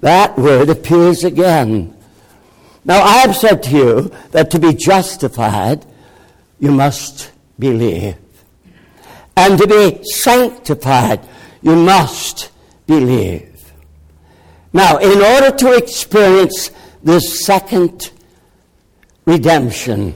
that 0.01 0.37
word 0.37 0.69
appears 0.69 1.23
again. 1.23 1.95
Now, 2.85 3.01
I 3.01 3.17
have 3.19 3.35
said 3.35 3.63
to 3.63 3.69
you 3.71 4.11
that 4.31 4.51
to 4.51 4.59
be 4.59 4.73
justified, 4.73 5.85
you 6.59 6.71
must 6.71 7.31
believe. 7.57 8.17
And 9.37 9.57
to 9.57 9.67
be 9.67 10.03
sanctified, 10.03 11.21
you 11.61 11.75
must 11.75 12.51
believe. 12.85 13.71
Now, 14.73 14.97
in 14.97 15.21
order 15.21 15.55
to 15.55 15.77
experience 15.77 16.71
this 17.03 17.45
second 17.45 18.11
redemption, 19.25 20.15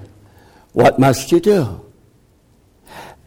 what 0.73 0.99
must 0.99 1.31
you 1.31 1.39
do? 1.39 1.85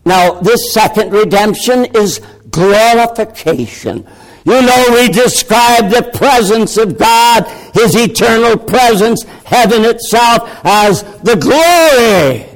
Now, 0.04 0.40
this 0.40 0.72
second 0.72 1.12
redemption 1.12 1.86
is 1.94 2.20
glorification. 2.50 4.06
You 4.44 4.62
know, 4.62 4.86
we 4.90 5.08
describe 5.08 5.90
the 5.90 6.10
presence 6.14 6.76
of 6.76 6.98
God, 6.98 7.46
His 7.74 7.94
eternal 7.94 8.56
presence, 8.56 9.22
heaven 9.44 9.84
itself, 9.84 10.48
as 10.64 11.02
the 11.20 11.36
glory. 11.36 12.46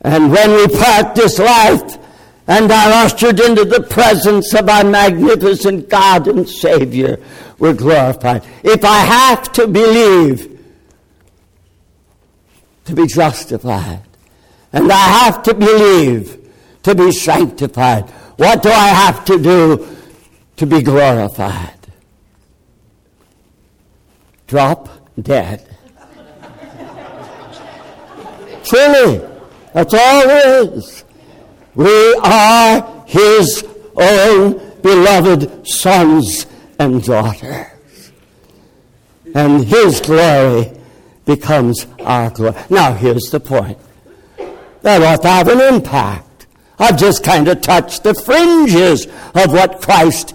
And 0.00 0.30
when 0.30 0.50
we 0.50 0.68
part 0.68 1.14
this 1.14 1.38
life 1.38 1.98
and 2.46 2.70
are 2.70 3.04
ushered 3.04 3.40
into 3.40 3.64
the 3.64 3.82
presence 3.82 4.52
of 4.54 4.68
our 4.68 4.84
magnificent 4.84 5.88
God 5.88 6.28
and 6.28 6.48
Savior, 6.48 7.18
we're 7.58 7.72
glorified. 7.72 8.44
If 8.62 8.84
I 8.84 8.98
have 8.98 9.52
to 9.52 9.66
believe 9.66 10.60
to 12.84 12.94
be 12.94 13.06
justified, 13.06 14.02
and 14.74 14.92
I 14.92 14.96
have 14.96 15.42
to 15.44 15.54
believe 15.54 16.50
to 16.82 16.94
be 16.96 17.12
sanctified, 17.12 18.10
what 18.36 18.62
do 18.62 18.70
I 18.70 18.88
have 18.88 19.24
to 19.26 19.38
do 19.38 19.86
to 20.56 20.66
be 20.66 20.82
glorified? 20.82 21.78
Drop 24.48 24.88
dead. 25.20 25.64
Truly, 28.64 29.24
that's 29.72 29.94
all 29.94 30.28
it 30.28 30.74
is. 30.74 31.04
We 31.76 32.14
are 32.24 33.04
His 33.06 33.64
own 33.96 34.72
beloved 34.82 35.68
sons 35.68 36.46
and 36.80 37.00
daughters. 37.02 38.10
And 39.36 39.64
His 39.64 40.00
glory 40.00 40.72
becomes 41.24 41.86
our 42.00 42.30
glory. 42.30 42.56
Now, 42.70 42.92
here's 42.92 43.30
the 43.30 43.38
point 43.38 43.78
that 44.84 45.02
ought 45.02 45.22
have 45.28 45.48
an 45.48 45.60
impact. 45.74 46.46
I've 46.78 46.98
just 46.98 47.24
kind 47.24 47.48
of 47.48 47.62
touched 47.62 48.04
the 48.04 48.14
fringes 48.14 49.06
of 49.34 49.50
what 49.50 49.80
Christ 49.80 50.34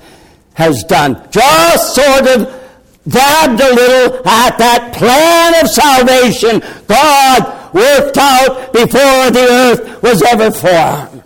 has 0.56 0.84
done. 0.84 1.28
Just 1.30 1.94
sort 1.94 2.28
of 2.28 2.60
dabbed 3.08 3.62
a 3.62 3.74
little 3.74 4.28
at 4.28 4.58
that 4.58 4.94
plan 4.96 5.64
of 5.64 5.70
salvation 5.70 6.62
God 6.88 7.74
worked 7.74 8.18
out 8.18 8.74
before 8.74 9.30
the 9.30 9.48
earth 9.50 10.02
was 10.02 10.24
ever 10.24 10.50
formed. 10.50 11.24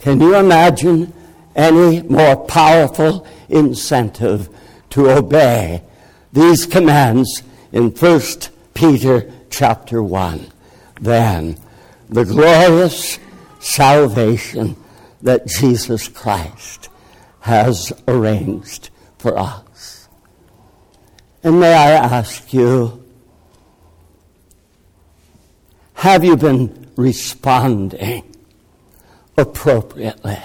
Can 0.00 0.20
you 0.20 0.34
imagine 0.34 1.12
any 1.54 2.02
more 2.02 2.36
powerful 2.46 3.26
incentive 3.50 4.48
to 4.90 5.10
obey 5.10 5.82
these 6.32 6.64
commands 6.64 7.42
in 7.70 7.90
1 7.90 8.20
Peter 8.72 9.30
chapter 9.50 10.02
1 10.02 10.52
than 11.00 11.56
the 12.08 12.24
glorious 12.24 13.18
salvation 13.60 14.76
that 15.22 15.46
Jesus 15.46 16.08
Christ 16.08 16.88
has 17.40 17.92
arranged 18.06 18.90
for 19.18 19.38
us. 19.38 20.08
And 21.42 21.60
may 21.60 21.72
I 21.72 21.92
ask 21.92 22.52
you, 22.52 23.04
have 25.94 26.24
you 26.24 26.36
been 26.36 26.90
responding 26.96 28.36
appropriately? 29.36 30.38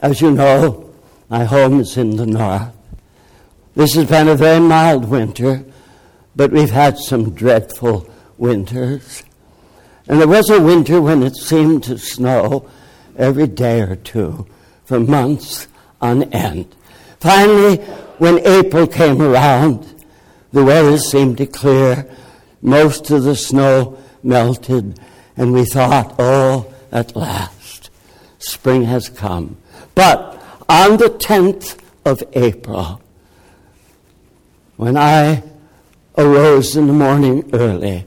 As 0.00 0.20
you 0.20 0.32
know, 0.32 0.92
my 1.28 1.44
home 1.44 1.80
is 1.80 1.96
in 1.96 2.16
the 2.16 2.26
north. 2.26 2.72
This 3.74 3.94
has 3.94 4.06
been 4.06 4.28
a 4.28 4.34
very 4.34 4.60
mild 4.60 5.08
winter, 5.08 5.64
but 6.36 6.52
we've 6.52 6.70
had 6.70 6.98
some 6.98 7.30
dreadful 7.30 8.08
winters. 8.36 9.22
And 10.08 10.20
there 10.20 10.28
was 10.28 10.50
a 10.50 10.60
winter 10.60 11.00
when 11.00 11.22
it 11.22 11.36
seemed 11.36 11.84
to 11.84 11.96
snow 11.96 12.68
every 13.16 13.46
day 13.46 13.80
or 13.80 13.96
two 13.96 14.46
for 14.84 15.00
months 15.00 15.68
on 16.00 16.24
end. 16.34 16.74
Finally, 17.20 17.76
when 18.18 18.46
April 18.46 18.86
came 18.86 19.22
around, 19.22 20.04
the 20.52 20.64
weather 20.64 20.98
seemed 20.98 21.38
to 21.38 21.46
clear. 21.46 22.06
Most 22.60 23.10
of 23.10 23.22
the 23.22 23.36
snow 23.36 23.98
melted, 24.22 24.98
and 25.36 25.52
we 25.52 25.64
thought, 25.64 26.14
oh, 26.18 26.72
at 26.90 27.16
last, 27.16 27.90
spring 28.38 28.84
has 28.84 29.08
come. 29.08 29.56
But 29.94 30.42
on 30.68 30.98
the 30.98 31.08
10th 31.08 31.78
of 32.04 32.22
April, 32.34 33.01
when 34.82 34.96
I 34.96 35.44
arose 36.18 36.74
in 36.74 36.88
the 36.88 36.92
morning 36.92 37.48
early, 37.52 38.04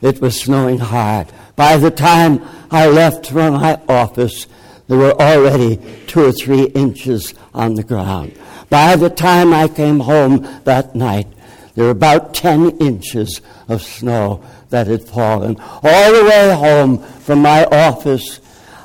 it 0.00 0.18
was 0.18 0.40
snowing 0.40 0.78
hard. 0.78 1.26
By 1.56 1.76
the 1.76 1.90
time 1.90 2.42
I 2.70 2.86
left 2.86 3.26
from 3.26 3.52
my 3.52 3.78
office, 3.86 4.46
there 4.88 4.96
were 4.96 5.12
already 5.20 5.78
two 6.06 6.24
or 6.24 6.32
three 6.32 6.68
inches 6.68 7.34
on 7.52 7.74
the 7.74 7.82
ground. 7.82 8.32
By 8.70 8.96
the 8.96 9.10
time 9.10 9.52
I 9.52 9.68
came 9.68 10.00
home 10.00 10.48
that 10.64 10.94
night, 10.94 11.26
there 11.74 11.84
were 11.84 11.90
about 11.90 12.32
10 12.32 12.78
inches 12.78 13.42
of 13.68 13.82
snow 13.82 14.42
that 14.70 14.86
had 14.86 15.06
fallen. 15.06 15.60
All 15.60 16.12
the 16.14 16.24
way 16.24 16.54
home 16.54 16.98
from 16.98 17.42
my 17.42 17.66
office, 17.66 18.40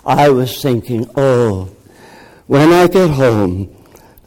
I 0.05 0.27
was 0.27 0.61
thinking, 0.61 1.09
oh, 1.15 1.73
when 2.47 2.73
I 2.73 2.87
get 2.87 3.11
home, 3.11 3.73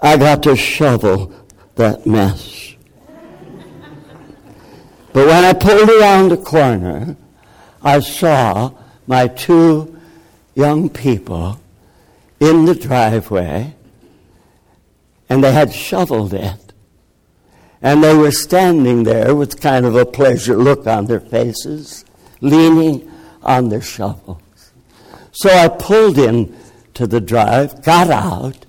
I 0.00 0.16
got 0.16 0.42
to 0.44 0.56
shovel 0.56 1.34
that 1.74 2.06
mess. 2.06 2.63
But 5.14 5.28
when 5.28 5.44
I 5.44 5.52
pulled 5.52 5.88
around 5.88 6.30
the 6.30 6.36
corner, 6.36 7.16
I 7.80 8.00
saw 8.00 8.72
my 9.06 9.28
two 9.28 9.96
young 10.56 10.90
people 10.90 11.60
in 12.40 12.64
the 12.64 12.74
driveway, 12.74 13.76
and 15.28 15.44
they 15.44 15.52
had 15.52 15.72
shoveled 15.72 16.34
it. 16.34 16.72
And 17.80 18.02
they 18.02 18.16
were 18.16 18.32
standing 18.32 19.04
there 19.04 19.36
with 19.36 19.60
kind 19.60 19.86
of 19.86 19.94
a 19.94 20.04
pleasure 20.04 20.56
look 20.56 20.84
on 20.88 21.06
their 21.06 21.20
faces, 21.20 22.04
leaning 22.40 23.08
on 23.40 23.68
their 23.68 23.82
shovels. 23.82 24.72
So 25.30 25.48
I 25.48 25.68
pulled 25.68 26.18
in 26.18 26.56
to 26.94 27.06
the 27.06 27.20
drive, 27.20 27.84
got 27.84 28.10
out, 28.10 28.66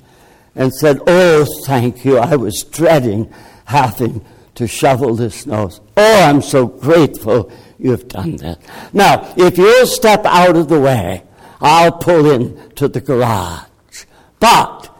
and 0.53 0.71
said, 0.71 0.99
Oh, 1.07 1.47
thank 1.65 2.05
you. 2.05 2.19
I 2.19 2.35
was 2.35 2.63
dreading 2.63 3.33
having 3.65 4.23
to 4.55 4.67
shovel 4.67 5.15
the 5.15 5.29
snow. 5.29 5.69
Oh, 5.97 6.23
I'm 6.23 6.41
so 6.41 6.67
grateful 6.67 7.51
you've 7.77 8.07
done 8.07 8.37
that. 8.37 8.59
Now, 8.93 9.33
if 9.37 9.57
you'll 9.57 9.87
step 9.87 10.25
out 10.25 10.55
of 10.55 10.69
the 10.69 10.79
way, 10.79 11.23
I'll 11.61 11.91
pull 11.91 12.29
in 12.31 12.71
to 12.71 12.87
the 12.87 13.01
garage. 13.01 14.05
But 14.39 14.95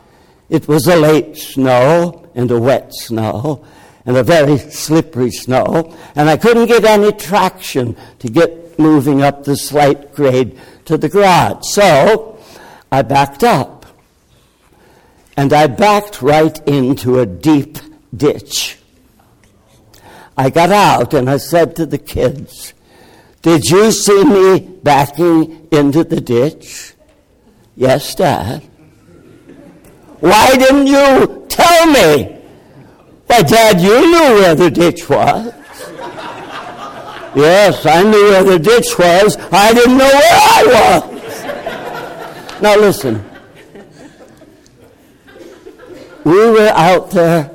it 0.49 0.67
was 0.67 0.87
a 0.87 0.95
late 0.95 1.37
snow 1.37 2.29
and 2.35 2.51
a 2.51 2.59
wet 2.59 2.93
snow 2.93 3.65
and 4.05 4.17
a 4.17 4.23
very 4.23 4.57
slippery 4.57 5.31
snow, 5.31 5.95
and 6.15 6.29
I 6.29 6.37
couldn't 6.37 6.67
get 6.67 6.85
any 6.85 7.11
traction 7.11 7.97
to 8.19 8.27
get 8.27 8.77
moving 8.77 9.21
up 9.23 9.43
the 9.43 9.55
slight 9.55 10.13
grade 10.13 10.59
to 10.85 10.97
the 10.97 11.09
garage. 11.09 11.65
So 11.65 12.39
I 12.91 13.01
backed 13.01 13.43
up. 13.43 13.85
And 15.37 15.51
I 15.51 15.67
backed 15.67 16.21
right 16.21 16.65
into 16.67 17.19
a 17.19 17.25
deep 17.25 17.77
ditch. 18.15 18.77
I 20.38 20.49
got 20.49 20.71
out 20.71 21.13
and 21.13 21.29
I 21.29 21.38
said 21.38 21.75
to 21.77 21.86
the 21.86 21.97
kids, 21.97 22.73
Did 23.41 23.65
you 23.69 23.91
see 23.91 24.23
me 24.23 24.59
backing 24.59 25.67
into 25.71 26.03
the 26.03 26.19
ditch? 26.19 26.93
Yes, 27.75 28.15
Dad. 28.15 28.61
Why 30.19 30.55
didn't 30.55 30.88
you 30.88 31.45
tell 31.47 31.86
me? 31.88 32.41
Why, 33.27 33.41
Dad, 33.41 33.81
you 33.81 34.01
knew 34.01 34.41
where 34.41 34.55
the 34.55 34.69
ditch 34.69 35.09
was. 35.09 35.45
yes, 37.36 37.86
I 37.86 38.03
knew 38.03 38.23
where 38.31 38.43
the 38.43 38.59
ditch 38.59 38.97
was. 38.97 39.38
I 39.51 39.73
didn't 39.73 39.97
know 39.97 40.05
where 40.05 40.39
I 40.41 40.63
was. 40.99 42.61
Now 42.61 42.77
listen. 42.77 43.23
we 46.25 46.49
were 46.49 46.71
out 46.73 47.11
there 47.11 47.54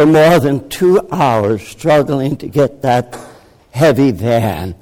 for 0.00 0.06
more 0.06 0.40
than 0.40 0.66
two 0.70 0.98
hours 1.12 1.60
struggling 1.60 2.34
to 2.34 2.48
get 2.48 2.80
that 2.80 3.20
heavy 3.70 4.10
van 4.10 4.74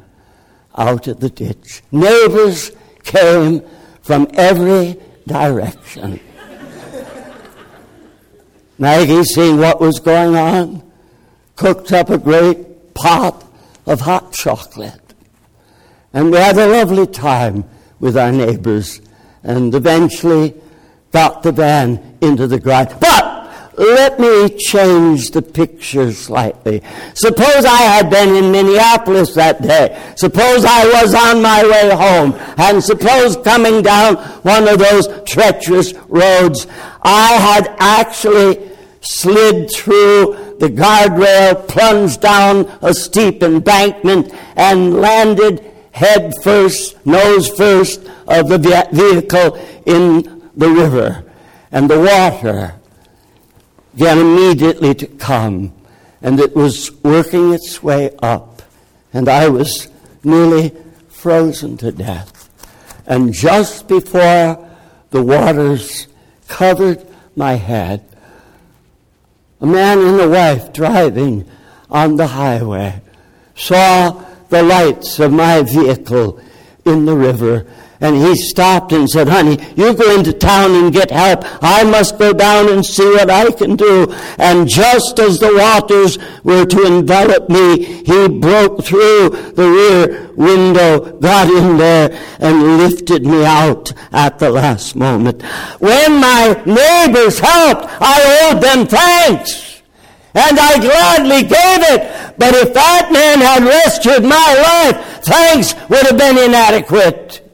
out 0.77 1.09
of 1.09 1.19
the 1.19 1.29
ditch. 1.29 1.83
Neighbors 1.91 2.71
came 3.03 3.61
from 4.01 4.29
every 4.35 4.97
direction. 5.27 6.21
Maggie, 8.79 9.25
seeing 9.25 9.59
what 9.59 9.81
was 9.81 9.99
going 9.99 10.37
on, 10.37 10.89
cooked 11.57 11.91
up 11.91 12.11
a 12.11 12.19
great 12.19 12.95
pot 12.95 13.45
of 13.87 14.01
hot 14.01 14.33
chocolate. 14.33 15.14
And 16.12 16.31
we 16.31 16.37
had 16.37 16.57
a 16.57 16.69
lovely 16.69 17.09
time 17.09 17.64
with 17.99 18.16
our 18.16 18.31
neighbors 18.31 19.01
and 19.43 19.75
eventually 19.75 20.55
got 21.11 21.43
the 21.43 21.51
van 21.51 22.19
into 22.21 22.47
the 22.47 22.61
garage. 22.61 22.95
But 23.01 23.28
let 23.79 24.18
me 24.18 24.49
change 24.49 25.31
the 25.31 25.43
picture 25.43 26.12
slightly. 26.12 26.83
Suppose 27.14 27.64
I 27.64 27.83
had 27.83 28.11
been 28.11 28.35
in 28.35 28.51
Minneapolis 28.51 29.35
that 29.35 29.62
day. 29.62 29.99
Suppose 30.16 30.64
I 30.64 30.85
was 30.87 31.14
on 31.14 31.41
my 31.43 31.62
way 31.62 31.91
home. 31.95 32.35
And 32.57 32.83
suppose 32.83 33.37
coming 33.37 33.83
down 33.83 34.16
one 34.43 34.66
of 34.66 34.79
those 34.79 35.09
treacherous 35.24 35.95
roads, 36.09 36.66
I 37.03 37.33
had 37.35 37.74
actually 37.79 38.70
slid 39.01 39.70
through 39.74 40.57
the 40.59 40.68
guardrail, 40.68 41.68
plunged 41.68 42.20
down 42.20 42.66
a 42.83 42.93
steep 42.93 43.43
embankment, 43.43 44.35
and 44.57 44.95
landed 44.95 45.64
head 45.93 46.35
first, 46.43 47.07
nose 47.07 47.49
first 47.49 48.01
of 48.26 48.49
the 48.49 48.59
vehicle 48.93 49.57
in 49.87 50.51
the 50.57 50.68
river. 50.68 51.24
And 51.70 51.89
the 51.89 52.01
water 52.01 52.78
began 53.99 54.18
immediately 54.18 54.94
to 54.94 55.09
come, 55.09 55.74
and 56.22 56.38
it 56.38 56.55
was 56.55 56.92
working 57.03 57.53
its 57.53 57.82
way 57.82 58.09
up, 58.22 58.62
and 59.12 59.28
I 59.28 59.49
was 59.49 59.88
nearly 60.22 60.72
frozen 61.09 61.76
to 61.78 61.90
death. 61.90 62.49
And 63.09 63.32
just 63.32 63.88
before 63.88 64.70
the 65.11 65.20
waters 65.20 66.07
covered 66.46 67.05
my 67.34 67.55
head, 67.55 68.05
a 69.61 69.66
man 69.66 69.99
and 69.99 70.20
a 70.20 70.28
wife 70.28 70.72
driving 70.72 71.44
on 71.90 72.14
the 72.14 72.28
highway 72.28 73.01
saw 73.57 74.24
the 74.49 74.62
lights 74.62 75.18
of 75.18 75.32
my 75.32 75.62
vehicle 75.62 76.40
in 76.84 77.05
the 77.05 77.16
river 77.16 77.66
and 78.01 78.16
he 78.16 78.36
stopped 78.36 78.92
and 78.92 79.09
said, 79.11 79.28
Honey, 79.28 79.59
you 79.76 79.92
go 79.94 80.16
into 80.16 80.32
town 80.32 80.72
and 80.72 80.92
get 80.92 81.11
help. 81.11 81.40
I 81.62 81.82
must 81.82 82.18
go 82.18 82.32
down 82.32 82.70
and 82.70 82.86
see 82.86 83.05
what 83.05 83.30
I 83.30 83.51
can 83.51 83.74
do. 83.74 84.12
And 84.38 84.68
just 84.68 85.18
as 85.18 85.40
the 85.40 85.55
waters 85.55 86.18
were 86.44 86.64
to 86.64 86.86
envelop 86.86 87.49
me, 87.49 88.03
he 88.05 88.28
broke 88.28 88.84
through 88.84 89.30
the 89.30 89.68
rear 89.68 90.30
window, 90.36 91.18
got 91.18 91.49
in 91.51 91.76
there, 91.76 92.16
and 92.38 92.78
lifted 92.78 93.26
me 93.26 93.44
out 93.44 93.92
at 94.12 94.38
the 94.38 94.51
last 94.51 94.94
moment. 94.94 95.42
When 95.80 96.20
my 96.20 96.62
neighbors 96.64 97.40
helped, 97.40 97.86
I 98.01 98.51
owed 98.53 98.62
them 98.62 98.86
thanks. 98.86 99.82
And 100.34 100.57
I 100.57 100.78
gladly 100.78 101.42
gave 101.42 101.51
it. 101.51 102.38
But 102.38 102.55
if 102.55 102.72
that 102.74 103.11
man 103.11 103.40
had 103.40 103.64
rescued 103.64 104.22
my 104.22 104.55
life, 104.92 105.24
thanks 105.24 105.74
would 105.88 106.07
have 106.07 106.16
been 106.16 106.38
inadequate. 106.38 107.47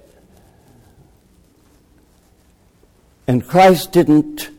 And 3.27 3.47
Christ 3.47 3.93
didn't 3.93 4.51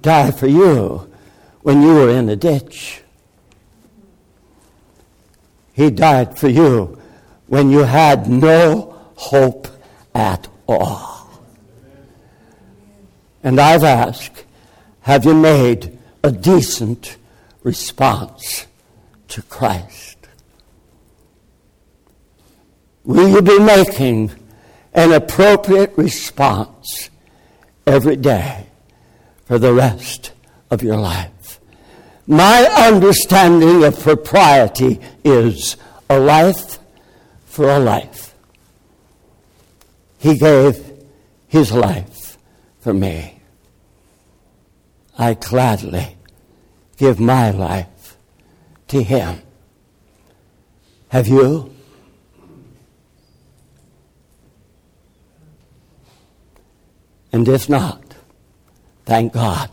die 0.00 0.30
for 0.30 0.46
you 0.46 1.10
when 1.62 1.82
you 1.82 1.94
were 1.94 2.10
in 2.10 2.28
a 2.28 2.36
ditch. 2.36 3.02
He 5.72 5.90
died 5.90 6.38
for 6.38 6.48
you 6.48 7.00
when 7.46 7.70
you 7.70 7.80
had 7.80 8.28
no 8.28 8.96
hope 9.14 9.68
at 10.14 10.48
all. 10.66 11.30
And 13.42 13.60
I've 13.60 13.84
asked, 13.84 14.44
have 15.02 15.24
you 15.24 15.34
made 15.34 15.96
a 16.22 16.32
decent 16.32 17.16
response 17.62 18.66
to 19.28 19.42
Christ? 19.42 20.16
Will 23.04 23.28
you 23.28 23.40
be 23.40 23.58
making 23.58 24.32
an 24.92 25.12
appropriate 25.12 25.96
response 25.96 27.10
every 27.88 28.16
day 28.16 28.66
for 29.46 29.58
the 29.58 29.72
rest 29.72 30.32
of 30.70 30.82
your 30.82 30.96
life. 30.96 31.58
My 32.26 32.64
understanding 32.76 33.82
of 33.84 33.98
propriety 33.98 35.00
is 35.24 35.76
a 36.10 36.20
life 36.20 36.78
for 37.46 37.68
a 37.70 37.78
life. 37.78 38.34
He 40.18 40.36
gave 40.36 40.92
his 41.46 41.72
life 41.72 42.36
for 42.80 42.92
me. 42.92 43.40
I 45.18 45.34
gladly 45.34 46.16
give 46.98 47.18
my 47.18 47.50
life 47.50 48.16
to 48.88 49.02
him. 49.02 49.40
Have 51.08 51.26
you? 51.26 51.74
And 57.32 57.48
if 57.48 57.68
not, 57.68 58.14
thank 59.04 59.32
God. 59.32 59.70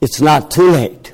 It's 0.00 0.20
not 0.20 0.50
too 0.50 0.70
late. 0.70 1.12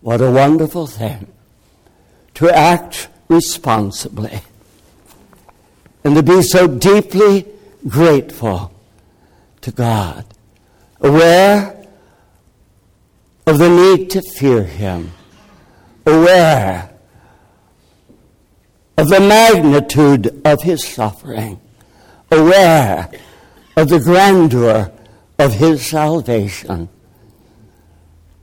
What 0.00 0.20
a 0.20 0.30
wonderful 0.30 0.86
thing 0.86 1.28
to 2.34 2.50
act 2.50 3.08
responsibly 3.28 4.40
and 6.04 6.14
to 6.14 6.22
be 6.22 6.40
so 6.40 6.66
deeply 6.66 7.46
grateful 7.86 8.72
to 9.60 9.72
God, 9.72 10.24
aware 11.00 11.84
of 13.46 13.58
the 13.58 13.68
need 13.68 14.10
to 14.10 14.22
fear 14.22 14.62
Him, 14.62 15.12
aware 16.06 16.90
of 18.96 19.08
the 19.08 19.20
magnitude 19.20 20.40
of 20.46 20.62
His 20.62 20.86
suffering 20.86 21.60
aware 22.30 23.10
of 23.76 23.88
the 23.88 24.00
grandeur 24.00 24.92
of 25.38 25.54
his 25.54 25.86
salvation. 25.86 26.88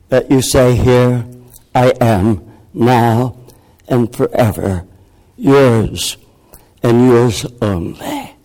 That 0.09 0.29
you 0.29 0.41
say, 0.41 0.75
Here 0.75 1.25
I 1.73 1.93
am 1.99 2.51
now 2.73 3.37
and 3.87 4.15
forever, 4.15 4.85
yours 5.37 6.17
and 6.83 7.07
yours 7.07 7.45
only. 7.61 8.35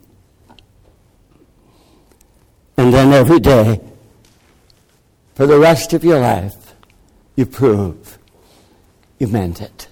And 2.77 2.95
then 2.95 3.13
every 3.13 3.41
day, 3.41 3.81
for 5.35 5.47
the 5.47 5.59
rest 5.59 5.93
of 5.93 6.03
your 6.03 6.21
life, 6.21 6.75
you 7.37 7.47
prove 7.47 8.19
you 9.19 9.29
meant 9.29 9.61
it. 9.61 9.90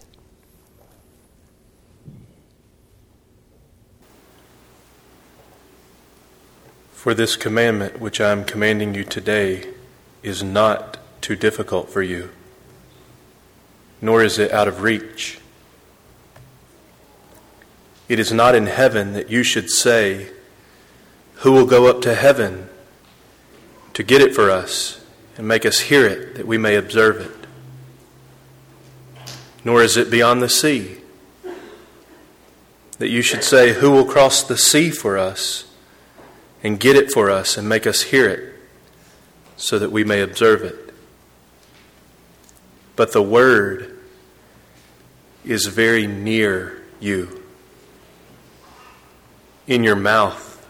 For 7.09 7.15
this 7.15 7.37
commandment 7.37 8.01
which 8.01 8.21
I 8.21 8.33
am 8.33 8.45
commanding 8.45 8.95
you 8.95 9.03
today 9.03 9.71
is 10.23 10.43
not 10.43 10.99
too 11.23 11.37
difficult 11.37 11.89
for 11.89 12.03
you, 12.03 12.29
nor 14.03 14.23
is 14.23 14.39
it 14.39 14.53
out 14.53 14.69
of 14.69 14.83
reach. 14.83 15.41
It 18.11 18.19
is 18.19 18.31
not 18.31 18.55
in 18.55 18.67
heaven 18.67 19.15
that 19.15 19.31
you 19.31 19.43
should 19.43 19.71
say, 19.71 20.29
Who 21.37 21.53
will 21.53 21.65
go 21.65 21.87
up 21.87 22.03
to 22.03 22.15
heaven 22.15 22.69
to 23.95 24.03
get 24.03 24.21
it 24.21 24.35
for 24.35 24.51
us 24.51 25.03
and 25.39 25.49
make 25.49 25.65
us 25.65 25.81
hear 25.81 26.07
it 26.07 26.35
that 26.35 26.47
we 26.47 26.59
may 26.59 26.75
observe 26.75 27.23
it? 27.23 27.47
Nor 29.65 29.83
is 29.83 29.97
it 29.97 30.11
beyond 30.11 30.43
the 30.43 30.51
sea 30.51 30.99
that 32.99 33.09
you 33.09 33.23
should 33.23 33.45
say, 33.45 33.73
Who 33.73 33.93
will 33.93 34.05
cross 34.05 34.43
the 34.43 34.59
sea 34.59 34.91
for 34.91 35.17
us? 35.17 35.68
And 36.63 36.81
get 36.81 36.97
it 36.97 37.13
for 37.13 37.31
us 37.31 37.57
and 37.57 37.69
make 37.69 37.87
us 37.87 38.03
hear 38.03 38.29
it 38.29 38.55
so 39.57 39.79
that 39.79 39.91
we 39.91 40.05
may 40.05 40.21
observe 40.21 40.63
it. 40.63 40.95
But 42.97 43.13
the 43.13 43.23
Word 43.23 43.99
is 45.45 45.67
very 45.67 46.07
near 46.07 46.83
you, 47.01 47.43
in 49.67 49.85
your 49.85 49.97
mouth 49.97 50.67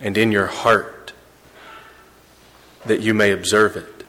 and 0.00 0.16
in 0.16 0.32
your 0.32 0.46
heart, 0.46 1.12
that 2.86 3.00
you 3.00 3.14
may 3.14 3.30
observe 3.30 3.76
it. 3.76 4.04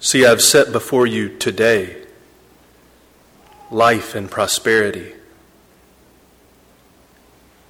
See, 0.00 0.26
I've 0.26 0.42
set 0.42 0.72
before 0.72 1.06
you 1.06 1.38
today 1.38 1.96
life 3.70 4.14
and 4.14 4.30
prosperity 4.30 5.13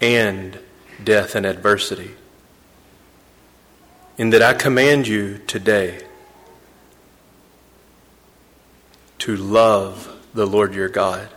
and 0.01 0.59
death, 1.03 1.35
and 1.35 1.45
adversity. 1.45 2.13
In 4.17 4.31
that 4.31 4.43
I 4.43 4.55
command 4.55 5.09
you 5.09 5.39
today 5.47 6.03
to 9.19 9.37
love 9.37 10.15
the 10.35 10.47
Lord 10.47 10.75
your 10.75 10.89
God, 10.89 11.29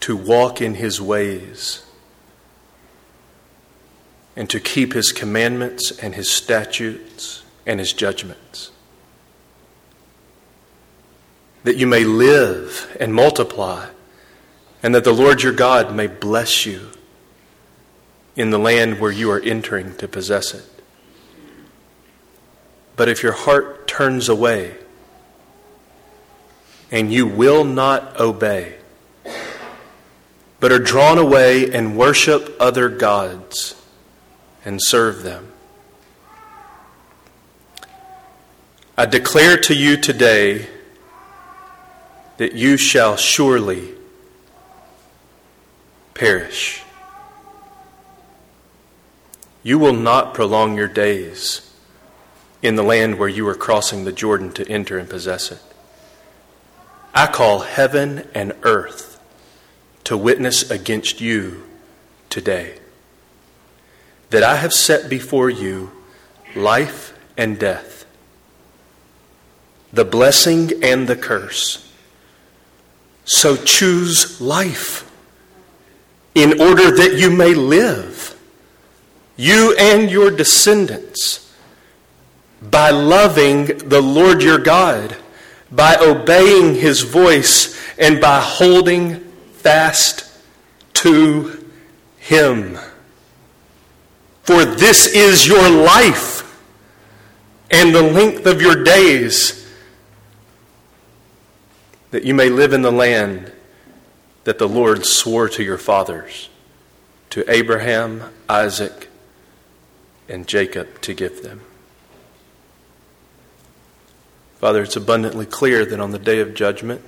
to 0.00 0.16
walk 0.16 0.60
in 0.60 0.74
his 0.74 1.00
ways, 1.00 1.84
and 4.36 4.48
to 4.50 4.60
keep 4.60 4.92
his 4.92 5.12
commandments 5.12 5.90
and 5.98 6.14
his 6.14 6.30
statutes 6.30 7.42
and 7.66 7.80
his 7.80 7.92
judgments 7.92 8.70
that 11.66 11.76
you 11.76 11.86
may 11.86 12.04
live 12.04 12.96
and 13.00 13.12
multiply, 13.12 13.88
and 14.86 14.94
that 14.94 15.02
the 15.02 15.12
Lord 15.12 15.42
your 15.42 15.52
God 15.52 15.96
may 15.96 16.06
bless 16.06 16.64
you 16.64 16.90
in 18.36 18.50
the 18.50 18.58
land 18.58 19.00
where 19.00 19.10
you 19.10 19.28
are 19.32 19.40
entering 19.40 19.96
to 19.96 20.06
possess 20.06 20.54
it. 20.54 20.64
But 22.94 23.08
if 23.08 23.20
your 23.20 23.32
heart 23.32 23.88
turns 23.88 24.28
away 24.28 24.76
and 26.92 27.12
you 27.12 27.26
will 27.26 27.64
not 27.64 28.20
obey, 28.20 28.76
but 30.60 30.70
are 30.70 30.78
drawn 30.78 31.18
away 31.18 31.68
and 31.68 31.98
worship 31.98 32.56
other 32.60 32.88
gods 32.88 33.74
and 34.64 34.80
serve 34.80 35.24
them, 35.24 35.50
I 38.96 39.06
declare 39.06 39.56
to 39.62 39.74
you 39.74 39.96
today 39.96 40.68
that 42.36 42.52
you 42.52 42.76
shall 42.76 43.16
surely 43.16 43.95
perish. 46.16 46.82
You 49.62 49.78
will 49.78 49.92
not 49.92 50.34
prolong 50.34 50.76
your 50.76 50.88
days 50.88 51.74
in 52.62 52.76
the 52.76 52.82
land 52.82 53.18
where 53.18 53.28
you 53.28 53.46
are 53.48 53.54
crossing 53.54 54.04
the 54.04 54.12
Jordan 54.12 54.52
to 54.52 54.68
enter 54.68 54.98
and 54.98 55.08
possess 55.08 55.52
it. 55.52 55.60
I 57.14 57.26
call 57.26 57.60
heaven 57.60 58.28
and 58.34 58.52
earth 58.62 59.20
to 60.04 60.16
witness 60.16 60.70
against 60.70 61.20
you 61.20 61.64
today 62.30 62.78
that 64.30 64.42
I 64.42 64.56
have 64.56 64.72
set 64.72 65.08
before 65.08 65.50
you 65.50 65.92
life 66.54 67.12
and 67.36 67.58
death, 67.58 68.04
the 69.92 70.04
blessing 70.04 70.72
and 70.82 71.08
the 71.08 71.16
curse. 71.16 71.90
So 73.24 73.56
choose 73.56 74.40
life 74.40 75.05
in 76.36 76.60
order 76.60 76.94
that 76.94 77.14
you 77.14 77.30
may 77.30 77.54
live, 77.54 78.38
you 79.38 79.74
and 79.78 80.10
your 80.10 80.30
descendants, 80.30 81.50
by 82.60 82.90
loving 82.90 83.64
the 83.78 84.02
Lord 84.02 84.42
your 84.42 84.58
God, 84.58 85.16
by 85.72 85.96
obeying 85.96 86.74
his 86.74 87.00
voice, 87.00 87.74
and 87.98 88.20
by 88.20 88.38
holding 88.38 89.20
fast 89.54 90.30
to 90.92 91.64
him. 92.18 92.78
For 94.42 94.66
this 94.66 95.06
is 95.06 95.48
your 95.48 95.70
life 95.70 96.60
and 97.70 97.94
the 97.94 98.02
length 98.02 98.44
of 98.44 98.60
your 98.60 98.84
days 98.84 99.66
that 102.10 102.24
you 102.24 102.34
may 102.34 102.50
live 102.50 102.74
in 102.74 102.82
the 102.82 102.92
land 102.92 103.52
that 104.46 104.58
the 104.58 104.68
Lord 104.68 105.04
swore 105.04 105.48
to 105.48 105.64
your 105.64 105.76
fathers, 105.76 106.48
to 107.30 107.44
Abraham, 107.50 108.22
Isaac, 108.48 109.08
and 110.28 110.46
Jacob 110.46 111.00
to 111.00 111.14
give 111.14 111.42
them. 111.42 111.62
Father, 114.60 114.84
it's 114.84 114.94
abundantly 114.94 115.46
clear 115.46 115.84
that 115.84 115.98
on 115.98 116.12
the 116.12 116.18
day 116.20 116.38
of 116.38 116.54
judgment, 116.54 117.02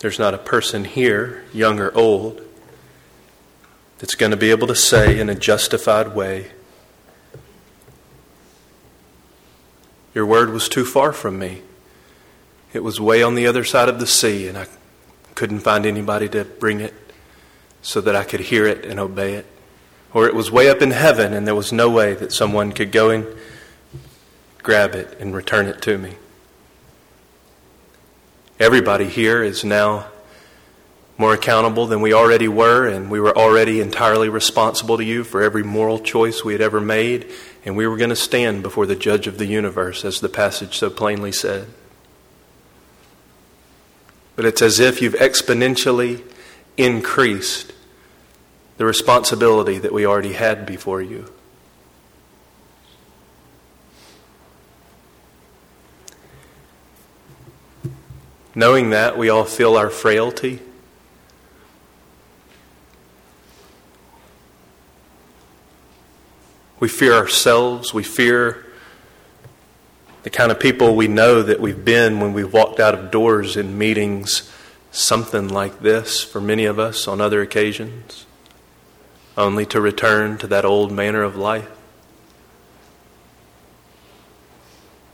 there's 0.00 0.18
not 0.18 0.34
a 0.34 0.38
person 0.38 0.84
here, 0.84 1.42
young 1.54 1.80
or 1.80 1.90
old, 1.94 2.42
that's 3.96 4.14
going 4.14 4.30
to 4.30 4.36
be 4.36 4.50
able 4.50 4.66
to 4.66 4.76
say 4.76 5.18
in 5.18 5.30
a 5.30 5.34
justified 5.34 6.14
way, 6.14 6.50
Your 10.14 10.26
word 10.26 10.50
was 10.50 10.68
too 10.68 10.84
far 10.84 11.14
from 11.14 11.38
me. 11.38 11.62
It 12.74 12.84
was 12.84 13.00
way 13.00 13.22
on 13.22 13.36
the 13.36 13.46
other 13.46 13.64
side 13.64 13.88
of 13.88 14.00
the 14.00 14.06
sea, 14.06 14.46
and 14.46 14.58
I 14.58 14.66
couldn't 15.34 15.60
find 15.60 15.86
anybody 15.86 16.28
to 16.30 16.44
bring 16.44 16.80
it 16.80 16.94
so 17.82 18.00
that 18.00 18.16
I 18.16 18.24
could 18.24 18.40
hear 18.40 18.66
it 18.66 18.84
and 18.84 18.98
obey 18.98 19.34
it. 19.34 19.46
Or 20.12 20.26
it 20.26 20.34
was 20.34 20.50
way 20.50 20.70
up 20.70 20.80
in 20.80 20.92
heaven, 20.92 21.32
and 21.32 21.46
there 21.46 21.54
was 21.54 21.72
no 21.72 21.90
way 21.90 22.14
that 22.14 22.32
someone 22.32 22.72
could 22.72 22.92
go 22.92 23.10
and 23.10 23.26
grab 24.62 24.94
it 24.94 25.18
and 25.20 25.34
return 25.34 25.66
it 25.66 25.82
to 25.82 25.98
me. 25.98 26.14
Everybody 28.60 29.06
here 29.06 29.42
is 29.42 29.64
now 29.64 30.06
more 31.18 31.34
accountable 31.34 31.86
than 31.86 32.00
we 32.00 32.12
already 32.12 32.48
were, 32.48 32.86
and 32.86 33.10
we 33.10 33.20
were 33.20 33.36
already 33.36 33.80
entirely 33.80 34.28
responsible 34.28 34.96
to 34.96 35.04
you 35.04 35.24
for 35.24 35.42
every 35.42 35.62
moral 35.62 35.98
choice 35.98 36.44
we 36.44 36.52
had 36.52 36.62
ever 36.62 36.80
made, 36.80 37.30
and 37.64 37.76
we 37.76 37.86
were 37.86 37.96
going 37.96 38.10
to 38.10 38.16
stand 38.16 38.62
before 38.62 38.86
the 38.86 38.96
judge 38.96 39.26
of 39.26 39.38
the 39.38 39.46
universe, 39.46 40.04
as 40.04 40.20
the 40.20 40.28
passage 40.28 40.78
so 40.78 40.90
plainly 40.90 41.32
said 41.32 41.66
but 44.36 44.44
it's 44.44 44.62
as 44.62 44.80
if 44.80 45.00
you've 45.00 45.14
exponentially 45.14 46.22
increased 46.76 47.72
the 48.76 48.84
responsibility 48.84 49.78
that 49.78 49.92
we 49.92 50.04
already 50.04 50.32
had 50.32 50.66
before 50.66 51.00
you. 51.00 51.32
Knowing 58.56 58.90
that, 58.90 59.18
we 59.18 59.28
all 59.28 59.44
feel 59.44 59.76
our 59.76 59.90
frailty. 59.90 60.60
We 66.78 66.88
fear 66.88 67.14
ourselves. 67.14 67.92
We 67.92 68.04
fear 68.04 68.63
the 70.24 70.30
kind 70.30 70.50
of 70.50 70.58
people 70.58 70.96
we 70.96 71.06
know 71.06 71.42
that 71.42 71.60
we've 71.60 71.84
been 71.84 72.18
when 72.18 72.32
we've 72.32 72.52
walked 72.52 72.80
out 72.80 72.94
of 72.94 73.10
doors 73.10 73.58
in 73.58 73.76
meetings, 73.76 74.50
something 74.90 75.48
like 75.48 75.80
this 75.80 76.22
for 76.22 76.40
many 76.40 76.64
of 76.64 76.78
us 76.78 77.06
on 77.06 77.20
other 77.20 77.42
occasions, 77.42 78.24
only 79.36 79.66
to 79.66 79.82
return 79.82 80.38
to 80.38 80.46
that 80.46 80.64
old 80.64 80.90
manner 80.90 81.22
of 81.22 81.36
life. 81.36 81.70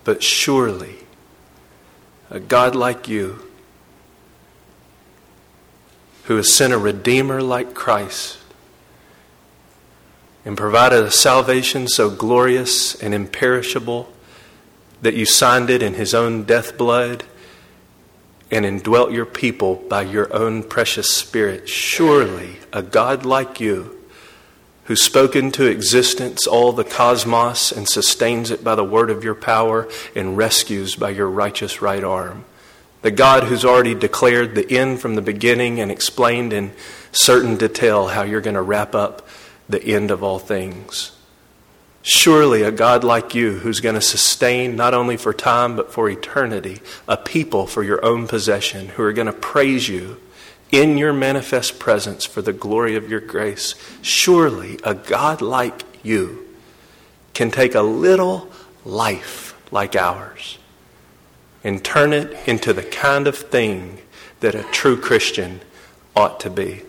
But 0.05 0.23
surely, 0.23 0.95
a 2.31 2.39
God 2.39 2.77
like 2.77 3.09
you, 3.09 3.51
who 6.25 6.37
has 6.37 6.55
sent 6.55 6.73
a 6.73 6.79
Redeemer 6.79 7.43
like 7.43 7.75
Christ, 7.75 8.39
and 10.45 10.57
provided 10.57 11.03
a 11.03 11.11
salvation 11.11 11.89
so 11.89 12.11
glorious 12.11 12.95
and 13.03 13.13
imperishable 13.13 14.13
that 15.03 15.15
you 15.15 15.25
signed 15.25 15.71
it 15.71 15.83
in 15.83 15.95
his 15.95 16.15
own 16.15 16.45
death 16.45 16.77
blood 16.77 17.25
and 18.51 18.67
indwelt 18.67 19.13
your 19.13 19.27
people 19.27 19.77
by 19.77 20.03
your 20.03 20.33
own 20.35 20.63
precious 20.63 21.15
spirit. 21.15 21.69
Surely 21.69 22.57
a 22.73 22.83
God 22.83 23.25
like 23.25 23.61
you, 23.61 23.97
who 24.85 24.97
spoke 24.97 25.37
into 25.37 25.67
existence 25.67 26.49
all 26.49 26.73
the 26.73 26.83
cosmos 26.83 27.71
and 27.71 27.89
sustains 27.89 28.51
it 28.51 28.65
by 28.65 28.75
the 28.75 28.83
word 28.83 29.09
of 29.09 29.23
your 29.23 29.37
power 29.37 29.89
and 30.17 30.37
rescues 30.37 30.97
by 30.97 31.11
your 31.11 31.29
righteous 31.29 31.81
right 31.81 32.03
arm. 32.03 32.45
The 33.03 33.13
God 33.13 33.45
who's 33.45 33.65
already 33.65 33.95
declared 33.95 34.57
the 34.57 34.69
end 34.69 35.01
from 35.01 35.15
the 35.15 35.23
beginning 35.23 35.79
and 35.79 35.93
explained 35.93 36.53
in 36.53 36.73
certain 37.13 37.57
detail 37.57 38.09
how 38.09 38.23
you're 38.23 38.41
going 38.41 38.55
to 38.55 38.63
wrap 38.63 38.97
up 38.97 39.29
the 39.69 39.81
end 39.83 40.11
of 40.11 40.25
all 40.25 40.41
things. 40.41 41.13
Surely 42.03 42.63
a 42.63 42.71
God 42.71 43.05
like 43.05 43.35
you 43.35 43.59
who's 43.59 43.81
going 43.81 43.95
to 43.95 44.01
sustain 44.01 44.75
not 44.75 44.95
only 44.95 45.17
for 45.17 45.35
time 45.35 45.77
but 45.77 45.93
for 45.93 46.09
eternity 46.09 46.81
a 47.07 47.17
people 47.17 47.67
for 47.67 47.83
your 47.83 48.03
own 48.05 48.27
possession 48.27 48.89
who 48.89 49.03
are 49.03 49.13
going 49.13 49.27
to 49.27 49.33
praise 49.33 49.89
you 49.89 50.19
in 50.73 50.97
your 50.97 51.13
manifest 51.13 51.79
presence 51.79 52.25
for 52.25 52.43
the 52.43 52.53
glory 52.53 52.97
of 52.97 53.11
your 53.11 53.21
grace. 53.21 53.75
Surely 54.03 54.79
a 54.85 54.95
God 54.95 55.43
like 55.43 55.83
you 56.03 56.47
can 57.35 57.51
take 57.51 57.75
a 57.75 57.83
little 57.83 58.51
life 58.85 59.55
like 59.71 59.95
ours 59.95 60.59
and 61.63 61.85
turn 61.85 62.13
it 62.13 62.37
into 62.49 62.73
the 62.73 62.83
kind 62.83 63.27
of 63.27 63.37
thing 63.37 64.01
that 64.41 64.55
a 64.55 64.63
true 64.65 64.99
Christian 64.99 65.61
ought 66.17 66.41
to 66.41 66.51
be. 66.51 66.83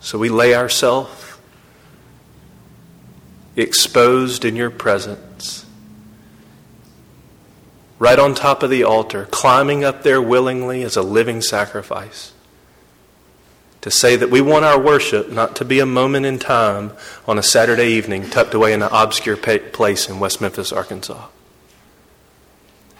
So 0.00 0.18
we 0.18 0.28
lay 0.28 0.54
ourselves 0.54 1.36
exposed 3.56 4.44
in 4.44 4.56
your 4.56 4.70
presence 4.70 5.66
right 8.00 8.18
on 8.18 8.34
top 8.34 8.64
of 8.64 8.70
the 8.70 8.82
altar, 8.82 9.26
climbing 9.30 9.84
up 9.84 10.02
there 10.02 10.20
willingly 10.20 10.82
as 10.82 10.96
a 10.96 11.02
living 11.02 11.40
sacrifice. 11.42 12.32
To 13.82 13.90
say 13.90 14.16
that 14.16 14.30
we 14.30 14.40
want 14.40 14.64
our 14.64 14.80
worship 14.80 15.30
not 15.30 15.56
to 15.56 15.64
be 15.64 15.80
a 15.80 15.86
moment 15.86 16.26
in 16.26 16.38
time 16.38 16.92
on 17.26 17.38
a 17.38 17.42
Saturday 17.42 17.88
evening 17.92 18.28
tucked 18.28 18.54
away 18.54 18.72
in 18.72 18.82
an 18.82 18.88
obscure 18.90 19.36
place 19.36 20.08
in 20.08 20.18
West 20.18 20.40
Memphis, 20.40 20.72
Arkansas. 20.72 21.28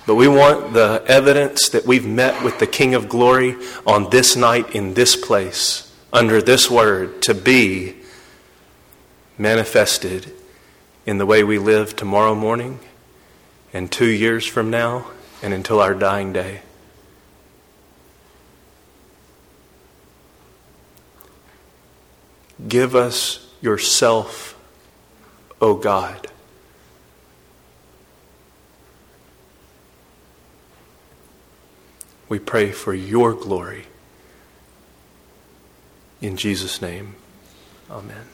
But 0.06 0.14
we 0.14 0.28
want 0.28 0.72
the 0.72 1.02
evidence 1.06 1.68
that 1.70 1.86
we've 1.86 2.06
met 2.06 2.42
with 2.42 2.58
the 2.58 2.66
King 2.66 2.94
of 2.94 3.08
Glory 3.08 3.56
on 3.86 4.10
this 4.10 4.36
night 4.36 4.74
in 4.74 4.94
this 4.94 5.16
place, 5.16 5.89
under 6.12 6.42
this 6.42 6.70
word, 6.70 7.22
to 7.22 7.34
be 7.34 7.94
manifested 9.38 10.32
in 11.06 11.18
the 11.18 11.26
way 11.26 11.42
we 11.42 11.58
live 11.58 11.96
tomorrow 11.96 12.34
morning 12.34 12.78
and 13.72 13.90
two 13.90 14.10
years 14.10 14.46
from 14.46 14.70
now 14.70 15.06
and 15.42 15.54
until 15.54 15.80
our 15.80 15.94
dying 15.94 16.32
day. 16.32 16.60
Give 22.68 22.94
us 22.94 23.48
yourself, 23.60 24.58
O 25.60 25.74
God. 25.76 26.26
We 32.28 32.38
pray 32.38 32.70
for 32.70 32.94
your 32.94 33.34
glory. 33.34 33.86
In 36.20 36.36
Jesus' 36.36 36.82
name, 36.82 37.14
amen. 37.90 38.26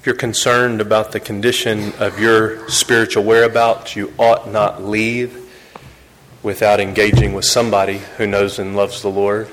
If 0.00 0.06
you're 0.06 0.16
concerned 0.16 0.80
about 0.80 1.12
the 1.12 1.20
condition 1.20 1.92
of 2.00 2.18
your 2.18 2.68
spiritual 2.68 3.22
whereabouts, 3.22 3.94
you 3.94 4.12
ought 4.18 4.50
not 4.50 4.82
leave 4.82 5.42
without 6.42 6.80
engaging 6.80 7.34
with 7.34 7.44
somebody 7.44 7.98
who 8.16 8.26
knows 8.26 8.58
and 8.58 8.74
loves 8.76 9.02
the 9.02 9.10
Lord 9.10 9.48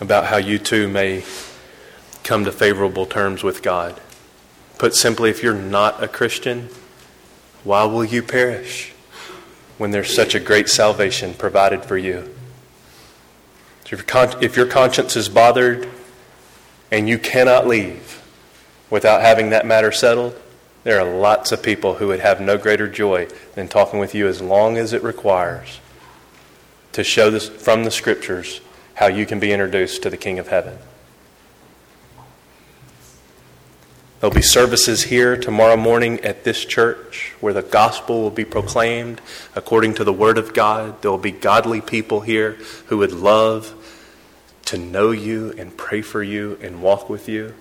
about 0.00 0.26
how 0.26 0.36
you 0.36 0.58
too 0.58 0.88
may 0.88 1.24
come 2.22 2.44
to 2.44 2.52
favorable 2.52 3.06
terms 3.06 3.42
with 3.42 3.62
God. 3.62 4.00
Put 4.78 4.94
simply, 4.94 5.30
if 5.30 5.42
you're 5.42 5.54
not 5.54 6.02
a 6.02 6.08
Christian, 6.08 6.68
why 7.64 7.84
will 7.84 8.04
you 8.04 8.22
perish 8.22 8.92
when 9.82 9.90
there's 9.90 10.14
such 10.14 10.36
a 10.36 10.38
great 10.38 10.68
salvation 10.68 11.34
provided 11.34 11.84
for 11.84 11.98
you? 11.98 12.32
If 13.90 14.56
your 14.56 14.66
conscience 14.66 15.16
is 15.16 15.28
bothered, 15.28 15.88
and 16.92 17.08
you 17.08 17.18
cannot 17.18 17.66
leave 17.66 18.22
without 18.90 19.22
having 19.22 19.50
that 19.50 19.66
matter 19.66 19.90
settled, 19.90 20.40
there 20.84 21.00
are 21.00 21.18
lots 21.18 21.50
of 21.50 21.64
people 21.64 21.94
who 21.94 22.06
would 22.06 22.20
have 22.20 22.40
no 22.40 22.56
greater 22.56 22.86
joy 22.86 23.26
than 23.56 23.66
talking 23.66 23.98
with 23.98 24.14
you 24.14 24.28
as 24.28 24.40
long 24.40 24.78
as 24.78 24.92
it 24.92 25.02
requires 25.02 25.80
to 26.92 27.02
show 27.02 27.28
this 27.28 27.48
from 27.48 27.82
the 27.82 27.90
scriptures 27.90 28.60
how 28.94 29.08
you 29.08 29.26
can 29.26 29.40
be 29.40 29.50
introduced 29.50 30.00
to 30.04 30.10
the 30.10 30.16
King 30.16 30.38
of 30.38 30.46
Heaven. 30.46 30.78
There'll 34.22 34.32
be 34.32 34.40
services 34.40 35.02
here 35.02 35.36
tomorrow 35.36 35.76
morning 35.76 36.20
at 36.20 36.44
this 36.44 36.64
church 36.64 37.32
where 37.40 37.52
the 37.52 37.60
gospel 37.60 38.22
will 38.22 38.30
be 38.30 38.44
proclaimed 38.44 39.20
according 39.56 39.94
to 39.94 40.04
the 40.04 40.12
Word 40.12 40.38
of 40.38 40.54
God. 40.54 41.02
There 41.02 41.10
will 41.10 41.18
be 41.18 41.32
godly 41.32 41.80
people 41.80 42.20
here 42.20 42.52
who 42.86 42.98
would 42.98 43.10
love 43.10 43.74
to 44.66 44.78
know 44.78 45.10
you 45.10 45.52
and 45.58 45.76
pray 45.76 46.02
for 46.02 46.22
you 46.22 46.56
and 46.62 46.80
walk 46.80 47.10
with 47.10 47.28
you. 47.28 47.52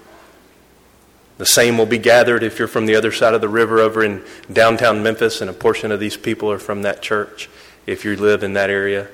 The 1.40 1.48
same 1.48 1.80
will 1.80 1.88
be 1.88 1.98
gathered 1.98 2.44
if 2.44 2.60
you're 2.60 2.68
from 2.68 2.86
the 2.86 2.96
other 2.96 3.12
side 3.12 3.34
of 3.34 3.42
the 3.42 3.50
river 3.50 3.80
over 3.80 4.04
in 4.04 4.24
downtown 4.54 5.02
Memphis, 5.02 5.42
and 5.42 5.50
a 5.50 5.54
portion 5.54 5.92
of 5.92 6.00
these 6.00 6.16
people 6.16 6.52
are 6.52 6.60
from 6.60 6.84
that 6.84 7.02
church 7.02 7.50
if 7.88 8.06
you 8.06 8.16
live 8.16 8.44
in 8.44 8.54
that 8.54 8.70
area. 8.70 9.08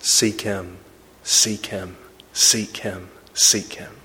Seek 0.00 0.40
Him, 0.40 0.78
seek 1.22 1.66
Him, 1.66 1.96
seek 2.32 2.78
Him, 2.78 3.10
seek 3.36 3.74
Him. 3.74 3.95